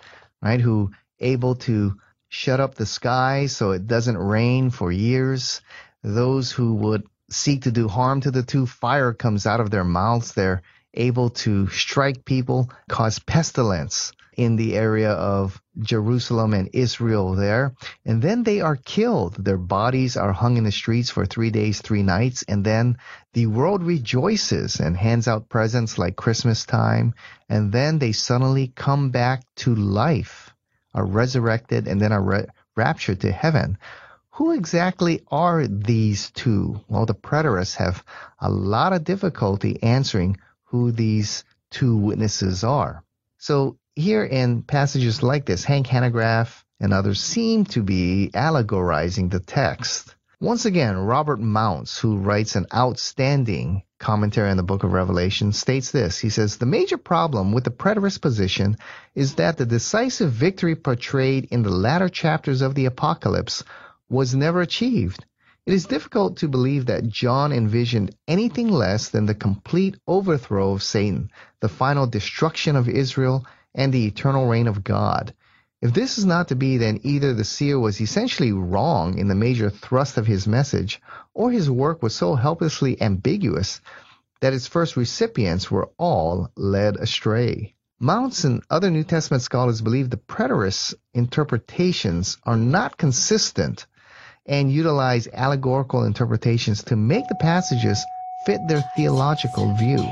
right, 0.41 0.61
who 0.61 0.93
able 1.23 1.55
to 1.57 1.97
shut 2.29 2.61
up 2.61 2.75
the 2.75 2.87
sky 2.87 3.47
so 3.47 3.71
it 3.73 3.87
doesn't 3.87 4.17
rain 4.19 4.71
for 4.71 4.91
years. 4.91 5.61
Those 6.03 6.51
who 6.51 6.75
would 6.77 7.07
seek 7.31 7.63
to 7.63 7.73
do 7.73 7.89
harm 7.89 8.21
to 8.23 8.31
the 8.31 8.43
two, 8.43 8.67
fire 8.67 9.13
comes 9.13 9.47
out 9.47 9.61
of 9.61 9.71
their 9.71 9.85
mouths. 9.85 10.33
They're 10.33 10.63
able 10.95 11.31
to 11.31 11.69
strike 11.69 12.25
people, 12.25 12.71
cause 12.89 13.19
pestilence 13.19 14.13
in 14.37 14.57
the 14.57 14.77
area 14.77 15.11
of 15.11 15.61
Jerusalem 15.79 16.55
and 16.55 16.71
Israel 16.73 17.35
there. 17.35 17.75
And 18.05 18.23
then 18.23 18.43
they 18.43 18.61
are 18.61 18.77
killed. 18.77 19.37
Their 19.37 19.59
bodies 19.59 20.17
are 20.17 20.33
hung 20.33 20.57
in 20.57 20.65
the 20.65 20.73
streets 20.73 21.11
for 21.11 21.27
three 21.27 21.51
days, 21.51 21.81
three 21.81 22.03
nights. 22.03 22.43
And 22.49 22.65
then 22.65 22.99
the 23.35 23.47
world 23.47 23.83
rejoices 23.83 24.81
and 24.81 24.97
hands 24.97 25.29
out 25.29 25.49
presents 25.49 25.99
like 25.99 26.17
Christmas 26.17 26.65
time. 26.65 27.15
And 27.49 27.73
then 27.73 27.99
they 27.99 28.13
suddenly 28.13 28.73
come 28.75 29.11
back 29.11 29.43
to 29.57 29.75
life, 29.75 30.52
are 30.95 31.05
resurrected, 31.05 31.89
and 31.89 32.01
then 32.01 32.13
are 32.13 32.23
re- 32.23 32.47
raptured 32.77 33.21
to 33.21 33.33
heaven. 33.33 33.79
Who 34.37 34.53
exactly 34.53 35.23
are 35.31 35.67
these 35.67 36.31
two? 36.31 36.81
Well, 36.89 37.07
the 37.07 37.15
preterists 37.15 37.77
have 37.77 38.03
a 38.41 38.51
lot 38.51 38.93
of 38.93 39.05
difficulty 39.05 39.83
answering 39.83 40.39
who 40.65 40.91
these 40.91 41.45
two 41.71 41.97
witnesses 41.97 42.65
are. 42.65 43.05
So 43.39 43.77
here 43.95 44.25
in 44.25 44.63
passages 44.63 45.23
like 45.23 45.45
this, 45.45 45.65
Hank 45.65 45.87
Hanegraaff 45.87 46.65
and 46.81 46.93
others 46.93 47.21
seem 47.21 47.65
to 47.67 47.83
be 47.83 48.31
allegorizing 48.35 49.31
the 49.31 49.41
text. 49.41 50.15
Once 50.41 50.65
again, 50.65 50.97
Robert 50.97 51.39
Mounce, 51.39 51.99
who 51.99 52.17
writes 52.17 52.57
an 52.57 52.67
outstanding 52.75 53.83
commentary 54.03 54.51
on 54.51 54.59
the 54.59 54.63
book 54.63 54.85
of 54.85 54.93
Revelation, 54.93 55.53
states 55.53 55.91
this. 55.91 56.19
He 56.19 56.29
says, 56.29 56.59
The 56.59 56.67
major 56.67 56.99
problem 56.99 57.53
with 57.53 57.65
the 57.65 57.71
preterist 57.71 58.21
position 58.21 58.77
is 59.15 59.37
that 59.37 59.57
the 59.57 59.65
decisive 59.65 60.31
victory 60.31 60.77
portrayed 60.77 61.47
in 61.51 61.63
the 61.63 61.71
latter 61.71 62.11
chapters 62.11 62.61
of 62.61 62.75
the 62.75 62.85
apocalypse 62.85 63.65
was 64.11 64.35
never 64.35 64.61
achieved. 64.61 65.25
It 65.65 65.73
is 65.73 65.87
difficult 65.87 66.39
to 66.39 66.49
believe 66.49 66.87
that 66.87 67.09
John 67.09 67.53
envisioned 67.53 68.15
anything 68.27 68.69
less 68.69 69.09
than 69.09 69.27
the 69.27 69.35
complete 69.35 69.97
overthrow 70.07 70.73
of 70.73 70.83
Satan, 70.83 71.31
the 71.61 71.69
final 71.69 72.07
destruction 72.07 72.77
of 72.77 72.89
Israel, 72.89 73.47
and 73.75 73.93
the 73.93 74.07
eternal 74.07 74.49
reign 74.49 74.67
of 74.67 74.85
God. 74.85 75.33
If 75.83 75.93
this 75.95 76.17
is 76.17 76.25
not 76.25 76.47
to 76.49 76.55
be, 76.55 76.77
then 76.77 77.01
either 77.03 77.35
the 77.35 77.43
seer 77.43 77.77
was 77.77 78.01
essentially 78.01 78.53
wrong 78.53 79.19
in 79.19 79.27
the 79.27 79.35
major 79.35 79.69
thrust 79.69 80.17
of 80.17 80.29
his 80.29 80.47
message, 80.47 81.03
or 81.35 81.51
his 81.51 81.69
work 81.69 82.05
was 82.05 82.15
so 82.15 82.37
helplessly 82.37 83.03
ambiguous 83.03 83.81
that 84.41 84.53
its 84.53 84.69
first 84.69 84.97
recipients 84.97 85.73
were 85.73 85.91
all 85.99 86.49
led 86.57 86.97
astray. 86.99 87.75
Mounce 87.99 88.45
and 88.45 88.63
other 88.71 88.91
New 88.91 89.03
Testament 89.03 89.43
scholars 89.43 89.81
believe 89.81 90.09
the 90.09 90.17
preterist 90.17 90.95
interpretations 91.15 92.39
are 92.45 92.57
not 92.57 92.97
consistent 92.97 93.87
and 94.47 94.73
utilize 94.73 95.27
allegorical 95.33 96.05
interpretations 96.05 96.85
to 96.85 96.95
make 96.95 97.27
the 97.27 97.39
passages 97.41 98.05
fit 98.47 98.61
their 98.69 98.85
theological 98.97 99.75
view. 99.75 100.09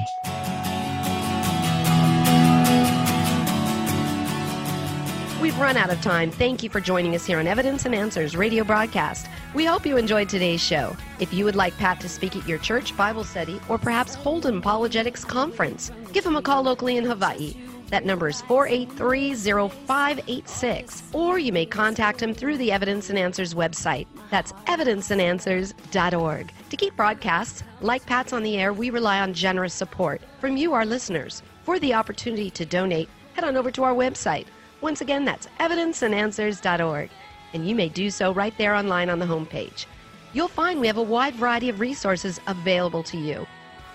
Run 5.61 5.77
out 5.77 5.91
of 5.91 6.01
time. 6.01 6.31
Thank 6.31 6.63
you 6.63 6.71
for 6.71 6.81
joining 6.81 7.15
us 7.15 7.27
here 7.27 7.39
on 7.39 7.47
Evidence 7.47 7.85
and 7.85 7.95
Answers 7.95 8.35
radio 8.35 8.65
broadcast. 8.65 9.27
We 9.55 9.67
hope 9.67 9.85
you 9.85 9.99
enjoyed 9.99 10.31
today's 10.31 10.63
show. 10.63 10.97
If 11.19 11.35
you 11.35 11.45
would 11.45 11.55
like 11.55 11.77
Pat 11.77 12.01
to 12.01 12.09
speak 12.09 12.35
at 12.35 12.49
your 12.49 12.57
church 12.57 12.97
Bible 12.97 13.25
study 13.25 13.61
or 13.69 13.77
perhaps 13.77 14.15
hold 14.15 14.47
an 14.47 14.57
apologetics 14.57 15.23
conference, 15.23 15.93
give 16.15 16.25
him 16.25 16.37
a 16.37 16.43
call 16.43 16.63
locally 16.63 16.97
in 16.97 17.05
Hawaii. 17.05 17.55
That 17.89 18.07
number 18.07 18.29
is 18.29 18.41
483-0586. 18.43 21.15
Or 21.15 21.39
you 21.39 21.53
may 21.53 21.67
contact 21.67 22.23
him 22.23 22.33
through 22.33 22.57
the 22.57 22.73
Evidence 22.73 23.11
and 23.11 23.19
Answers 23.19 23.53
website. 23.53 24.07
That's 24.31 24.53
evidenceandanswers.org. 24.53 26.53
To 26.71 26.77
keep 26.77 26.97
broadcasts 26.97 27.65
like 27.83 28.07
Pat's 28.07 28.33
on 28.33 28.45
the 28.45 28.57
air, 28.57 28.73
we 28.73 28.89
rely 28.89 29.21
on 29.21 29.35
generous 29.35 29.75
support 29.75 30.23
from 30.41 30.57
you, 30.57 30.73
our 30.73 30.87
listeners. 30.87 31.43
For 31.65 31.79
the 31.79 31.93
opportunity 31.93 32.51
to 32.51 32.65
donate, 32.65 33.11
head 33.35 33.45
on 33.45 33.59
over 33.59 33.71
to 33.73 33.83
our 33.83 33.95
website. 33.95 34.47
Once 34.81 35.01
again, 35.01 35.25
that's 35.25 35.47
evidenceandanswers.org. 35.59 37.11
And 37.53 37.69
you 37.69 37.75
may 37.75 37.89
do 37.89 38.11
so 38.11 38.33
right 38.33 38.57
there 38.59 38.75
online 38.75 39.11
on 39.11 39.19
the 39.19 39.27
homepage. 39.27 39.87
You'll 40.33 40.49
find 40.49 40.81
we 40.81 40.87
have 40.87 40.97
a 40.97 41.03
wide 41.03 41.35
variety 41.35 41.69
of 41.69 41.81
resources 41.81 42.41
available 42.47 43.03
to 43.05 43.19
you. 43.19 43.47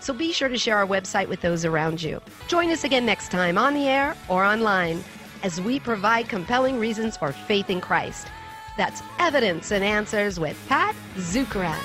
So 0.02 0.14
be 0.14 0.32
sure 0.32 0.50
to 0.50 0.58
share 0.58 0.78
our 0.78 0.86
website 0.86 1.30
with 1.30 1.42
those 1.42 1.66
around 1.66 2.02
you. 2.02 2.22
Join 2.48 2.70
us 2.70 2.84
again 2.84 3.06
next 3.06 3.32
time 3.32 3.58
on 3.58 3.74
the 3.74 3.88
air 3.88 4.16
or 4.28 4.44
online 4.44 5.04
as 5.44 5.62
we 5.62 5.80
provide 5.80 6.30
compelling 6.30 6.80
reasons 6.80 7.18
for 7.18 7.32
faith 7.32 7.70
in 7.70 7.82
Christ. 7.82 8.28
That's 8.78 9.02
Evidence 9.20 9.72
and 9.72 9.84
Answers 9.84 10.40
with 10.40 10.62
Pat 10.68 10.96
Zukeran. 11.16 11.82